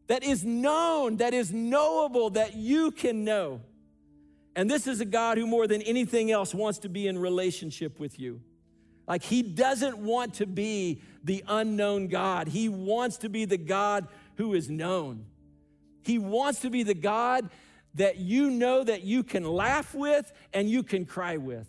that 0.07 0.23
is 0.23 0.45
known, 0.45 1.17
that 1.17 1.33
is 1.33 1.51
knowable, 1.51 2.31
that 2.31 2.55
you 2.55 2.91
can 2.91 3.25
know. 3.25 3.61
And 4.55 4.71
this 4.71 4.87
is 4.87 5.01
a 5.01 5.05
God 5.05 5.37
who, 5.37 5.45
more 5.45 5.67
than 5.67 5.81
anything 5.81 6.31
else, 6.31 6.53
wants 6.53 6.79
to 6.79 6.89
be 6.89 7.07
in 7.07 7.17
relationship 7.17 7.99
with 7.99 8.17
you. 8.17 8.39
Like, 9.07 9.23
He 9.23 9.43
doesn't 9.43 9.97
want 9.97 10.35
to 10.35 10.47
be 10.47 11.01
the 11.23 11.43
unknown 11.47 12.07
God, 12.07 12.47
He 12.47 12.69
wants 12.69 13.17
to 13.17 13.29
be 13.29 13.43
the 13.43 13.57
God 13.57 14.07
who 14.35 14.53
is 14.53 14.69
known. 14.69 15.25
He 16.01 16.17
wants 16.17 16.61
to 16.61 16.69
be 16.69 16.83
the 16.83 16.93
God 16.93 17.49
that 17.95 18.17
you 18.17 18.51
know 18.51 18.83
that 18.83 19.03
you 19.03 19.23
can 19.23 19.43
laugh 19.43 19.95
with 19.95 20.31
and 20.53 20.69
you 20.69 20.83
can 20.83 21.05
cry 21.05 21.37
with. 21.37 21.67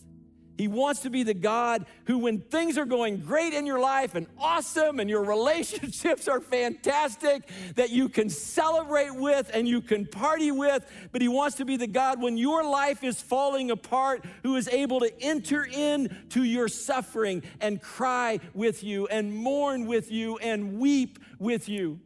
He 0.57 0.69
wants 0.69 1.01
to 1.01 1.11
be 1.11 1.23
the 1.23 1.35
God 1.35 1.87
who, 2.07 2.19
when 2.19 2.41
things 2.41 2.79
are 2.79 2.85
going 2.85 3.19
great 3.19 3.53
in 3.53 3.67
your 3.67 3.79
life 3.79 4.15
and 4.15 4.27
awesome 4.39 5.01
and 5.01 5.11
your 5.11 5.25
relationships 5.25 6.29
are 6.29 6.41
fantastic, 6.41 7.49
that 7.75 7.91
you 7.91 8.09
can 8.09 8.31
celebrate 8.31 9.15
with 9.15 9.51
and 9.53 9.69
you 9.69 9.81
can 9.81 10.07
party 10.07 10.51
with. 10.51 10.85
But 11.13 11.23
He 11.23 11.29
wants 11.29 11.57
to 11.57 11.65
be 11.65 11.77
the 11.77 11.87
God 11.87 12.21
when 12.21 12.37
your 12.37 12.65
life 12.65 13.05
is 13.05 13.21
falling 13.21 13.71
apart, 13.71 14.25
who 14.43 14.57
is 14.57 14.69
able 14.69 15.01
to 15.01 15.23
enter 15.23 15.65
into 15.65 16.45
your 16.45 16.69
suffering 16.69 17.43
and 17.61 17.81
cry 17.81 18.41
with 18.55 18.83
you 18.83 19.07
and 19.09 19.35
mourn 19.35 19.87
with 19.87 20.11
you 20.11 20.39
and 20.39 20.79
weep 20.79 21.19
with 21.39 21.69
you. 21.69 22.01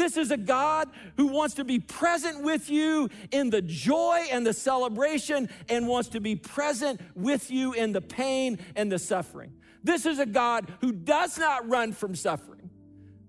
This 0.00 0.16
is 0.16 0.30
a 0.30 0.38
God 0.38 0.88
who 1.18 1.26
wants 1.26 1.56
to 1.56 1.64
be 1.64 1.78
present 1.78 2.42
with 2.42 2.70
you 2.70 3.10
in 3.32 3.50
the 3.50 3.60
joy 3.60 4.24
and 4.32 4.46
the 4.46 4.54
celebration 4.54 5.50
and 5.68 5.86
wants 5.86 6.08
to 6.10 6.22
be 6.22 6.36
present 6.36 7.02
with 7.14 7.50
you 7.50 7.74
in 7.74 7.92
the 7.92 8.00
pain 8.00 8.60
and 8.76 8.90
the 8.90 8.98
suffering. 8.98 9.52
This 9.84 10.06
is 10.06 10.18
a 10.18 10.24
God 10.24 10.72
who 10.80 10.90
does 10.90 11.36
not 11.36 11.68
run 11.68 11.92
from 11.92 12.14
suffering. 12.14 12.70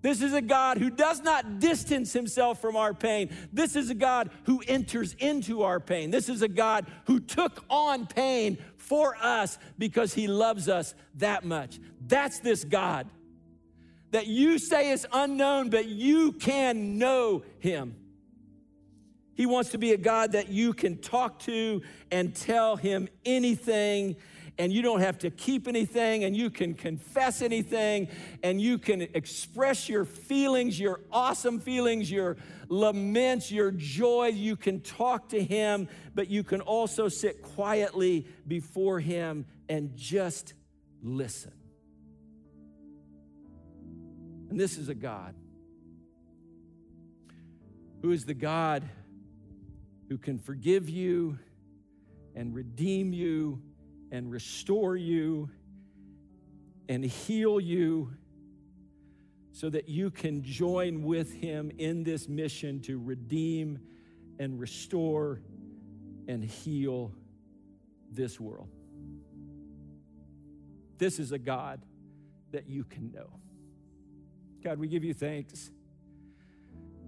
This 0.02 0.22
is 0.22 0.32
a 0.32 0.42
God 0.42 0.78
who 0.78 0.90
does 0.90 1.22
not 1.22 1.60
distance 1.60 2.14
himself 2.14 2.62
from 2.62 2.78
our 2.78 2.94
pain. 2.94 3.36
This 3.52 3.76
is 3.76 3.90
a 3.90 3.94
God 3.94 4.30
who 4.46 4.64
enters 4.66 5.14
into 5.16 5.64
our 5.64 5.82
pain. 5.82 6.10
This 6.10 6.30
is 6.30 6.42
a 6.42 6.48
God 6.48 6.86
who 7.04 7.20
took 7.20 7.66
on 7.70 8.08
pain 8.08 8.58
for 8.78 9.18
us 9.22 9.58
because 9.78 10.14
he 10.14 10.28
loves 10.28 10.70
us 10.70 10.96
that 11.16 11.44
much. 11.44 11.82
That's 12.08 12.40
this 12.40 12.64
God 12.64 13.10
that 14.12 14.28
you 14.28 14.59
say 14.59 14.91
is 14.91 15.07
unknown, 15.12 15.70
but 15.70 15.88
you 15.88 16.34
can 16.34 16.97
know 16.97 17.43
him. 17.59 17.95
He 19.34 19.45
wants 19.45 19.72
to 19.72 19.78
be 19.78 19.93
a 19.93 19.97
God 19.97 20.34
that 20.34 20.49
you 20.49 20.74
can 20.74 20.97
talk 20.97 21.39
to 21.39 21.82
and 22.12 22.36
tell 22.36 22.76
him 22.76 23.07
anything, 23.26 24.18
and 24.57 24.72
you 24.72 24.82
don't 24.82 24.99
have 24.99 25.18
to 25.20 25.32
keep 25.32 25.68
anything, 25.68 26.26
and 26.26 26.36
you 26.36 26.49
can 26.49 26.74
confess 26.74 27.41
anything, 27.41 28.09
and 28.43 28.62
you 28.62 28.78
can 28.78 29.01
express 29.01 29.88
your 29.89 30.05
feelings, 30.05 30.80
your 30.80 30.99
awesome 31.12 31.59
feelings, 31.59 32.12
your 32.12 32.38
laments, 32.68 33.51
your 33.51 33.72
joy. 33.72 34.28
You 34.28 34.55
can 34.57 34.82
talk 34.82 35.30
to 35.30 35.41
him, 35.41 35.88
but 36.14 36.30
you 36.30 36.43
can 36.43 36.62
also 36.62 37.07
sit 37.07 37.41
quietly 37.41 38.28
before 38.47 38.99
him 38.99 39.45
and 39.70 39.95
just 39.95 40.53
listen. 41.01 41.53
And 44.52 44.60
this 44.60 44.78
is 44.78 44.89
a 44.89 44.93
God 44.93 45.34
who 48.02 48.12
is 48.12 48.26
the 48.26 48.34
God 48.34 48.84
who 50.10 50.18
can 50.18 50.39
forgive 50.39 50.89
you 50.89 51.39
and 52.36 52.54
redeem 52.54 53.14
you 53.14 53.62
and 54.12 54.30
restore 54.30 54.97
you 54.97 55.49
and 56.89 57.06
heal 57.06 57.62
you 57.62 58.12
so 59.54 59.70
that 59.70 59.88
you 59.88 60.12
can 60.12 60.43
join 60.43 61.04
with 61.04 61.32
him 61.34 61.72
in 61.78 62.04
this 62.04 62.28
mission 62.28 62.82
to 62.82 62.99
redeem 62.99 63.80
and 64.38 64.60
restore 64.60 65.39
and 66.28 66.43
heal 66.43 67.14
this 68.12 68.38
world. 68.38 68.68
This 70.97 71.20
is 71.20 71.32
a 71.32 71.39
God 71.39 71.82
that 72.52 72.68
you 72.68 72.84
can 72.84 73.14
know. 73.14 73.30
God, 74.64 74.78
we 74.78 74.88
give 74.88 75.03
you 75.03 75.14
thanks. 75.14 75.72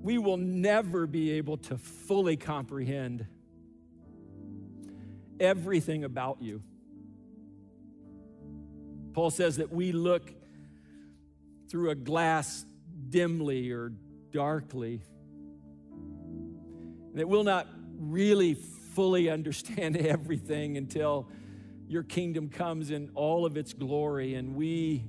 We 0.01 0.17
will 0.17 0.37
never 0.37 1.05
be 1.05 1.33
able 1.33 1.57
to 1.57 1.77
fully 1.77 2.35
comprehend 2.35 3.27
everything 5.39 6.03
about 6.03 6.41
you. 6.41 6.63
Paul 9.13 9.29
says 9.29 9.57
that 9.57 9.71
we 9.71 9.91
look 9.91 10.33
through 11.69 11.91
a 11.91 11.95
glass 11.95 12.65
dimly 13.09 13.71
or 13.71 13.93
darkly, 14.31 15.01
that 17.13 17.27
we'll 17.27 17.43
not 17.43 17.67
really 17.99 18.55
fully 18.55 19.29
understand 19.29 19.95
everything 19.97 20.77
until 20.77 21.29
your 21.87 22.01
kingdom 22.03 22.49
comes 22.49 22.89
in 22.89 23.11
all 23.13 23.45
of 23.45 23.57
its 23.57 23.73
glory 23.73 24.33
and 24.33 24.55
we 24.55 25.03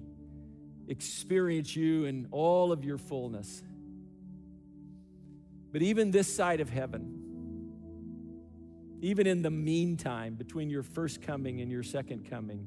experience 0.89 1.75
you 1.75 2.05
in 2.05 2.29
all 2.31 2.73
of 2.73 2.85
your 2.85 2.99
fullness. 2.99 3.63
But 5.73 5.83
even 5.83 6.11
this 6.11 6.33
side 6.33 6.61
of 6.61 6.71
heaven, 6.71 7.21
even 9.01 9.27
in 9.27 9.43
the 9.43 9.51
meantime, 9.51 10.35
between 10.35 10.71
your 10.71 10.83
first 10.83 11.21
coming 11.21 11.61
and 11.61 11.71
your 11.71 11.83
second 11.83 12.31
coming, 12.31 12.67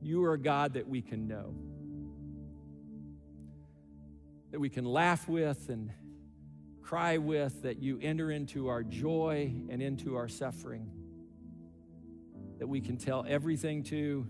you 0.00 0.22
are 0.24 0.34
a 0.34 0.38
God 0.38 0.74
that 0.74 0.86
we 0.86 1.02
can 1.02 1.26
know, 1.26 1.54
that 4.52 4.60
we 4.60 4.68
can 4.68 4.84
laugh 4.84 5.28
with 5.28 5.68
and 5.70 5.90
cry 6.82 7.18
with, 7.18 7.62
that 7.62 7.82
you 7.82 7.98
enter 8.00 8.30
into 8.30 8.68
our 8.68 8.82
joy 8.82 9.52
and 9.68 9.82
into 9.82 10.14
our 10.14 10.28
suffering, 10.28 10.90
that 12.58 12.66
we 12.66 12.80
can 12.80 12.96
tell 12.96 13.24
everything 13.28 13.82
to 13.84 14.26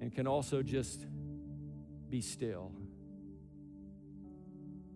and 0.00 0.12
can 0.12 0.26
also 0.26 0.62
just 0.62 1.06
be 2.08 2.20
still 2.20 2.72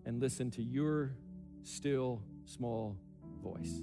and 0.05 0.19
listen 0.19 0.51
to 0.51 0.63
your 0.63 1.15
still 1.63 2.21
small 2.45 2.97
voice. 3.41 3.81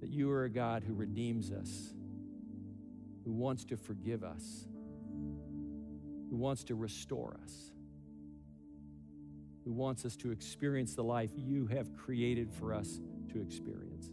That 0.00 0.08
you 0.08 0.30
are 0.30 0.44
a 0.44 0.50
God 0.50 0.84
who 0.84 0.94
redeems 0.94 1.50
us, 1.50 1.92
who 3.24 3.32
wants 3.32 3.64
to 3.66 3.76
forgive 3.76 4.24
us, 4.24 4.66
who 6.30 6.36
wants 6.36 6.64
to 6.64 6.74
restore 6.74 7.38
us, 7.42 7.72
who 9.64 9.72
wants 9.72 10.04
us 10.04 10.16
to 10.16 10.30
experience 10.30 10.94
the 10.94 11.04
life 11.04 11.30
you 11.36 11.66
have 11.66 11.94
created 11.96 12.52
for 12.52 12.72
us 12.72 13.00
to 13.32 13.40
experience. 13.40 14.10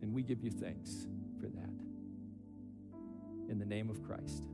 And 0.00 0.12
we 0.12 0.22
give 0.22 0.42
you 0.42 0.50
thanks 0.50 1.06
that. 1.48 1.70
In 3.50 3.58
the 3.58 3.66
name 3.66 3.90
of 3.90 4.02
Christ, 4.02 4.44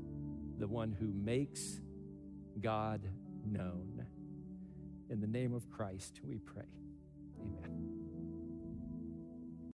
the 0.58 0.66
one 0.66 0.92
who 0.92 1.12
makes 1.12 1.80
God 2.60 3.00
known. 3.46 4.04
In 5.08 5.20
the 5.20 5.26
name 5.26 5.54
of 5.54 5.68
Christ, 5.70 6.20
we 6.22 6.38
pray. 6.38 6.62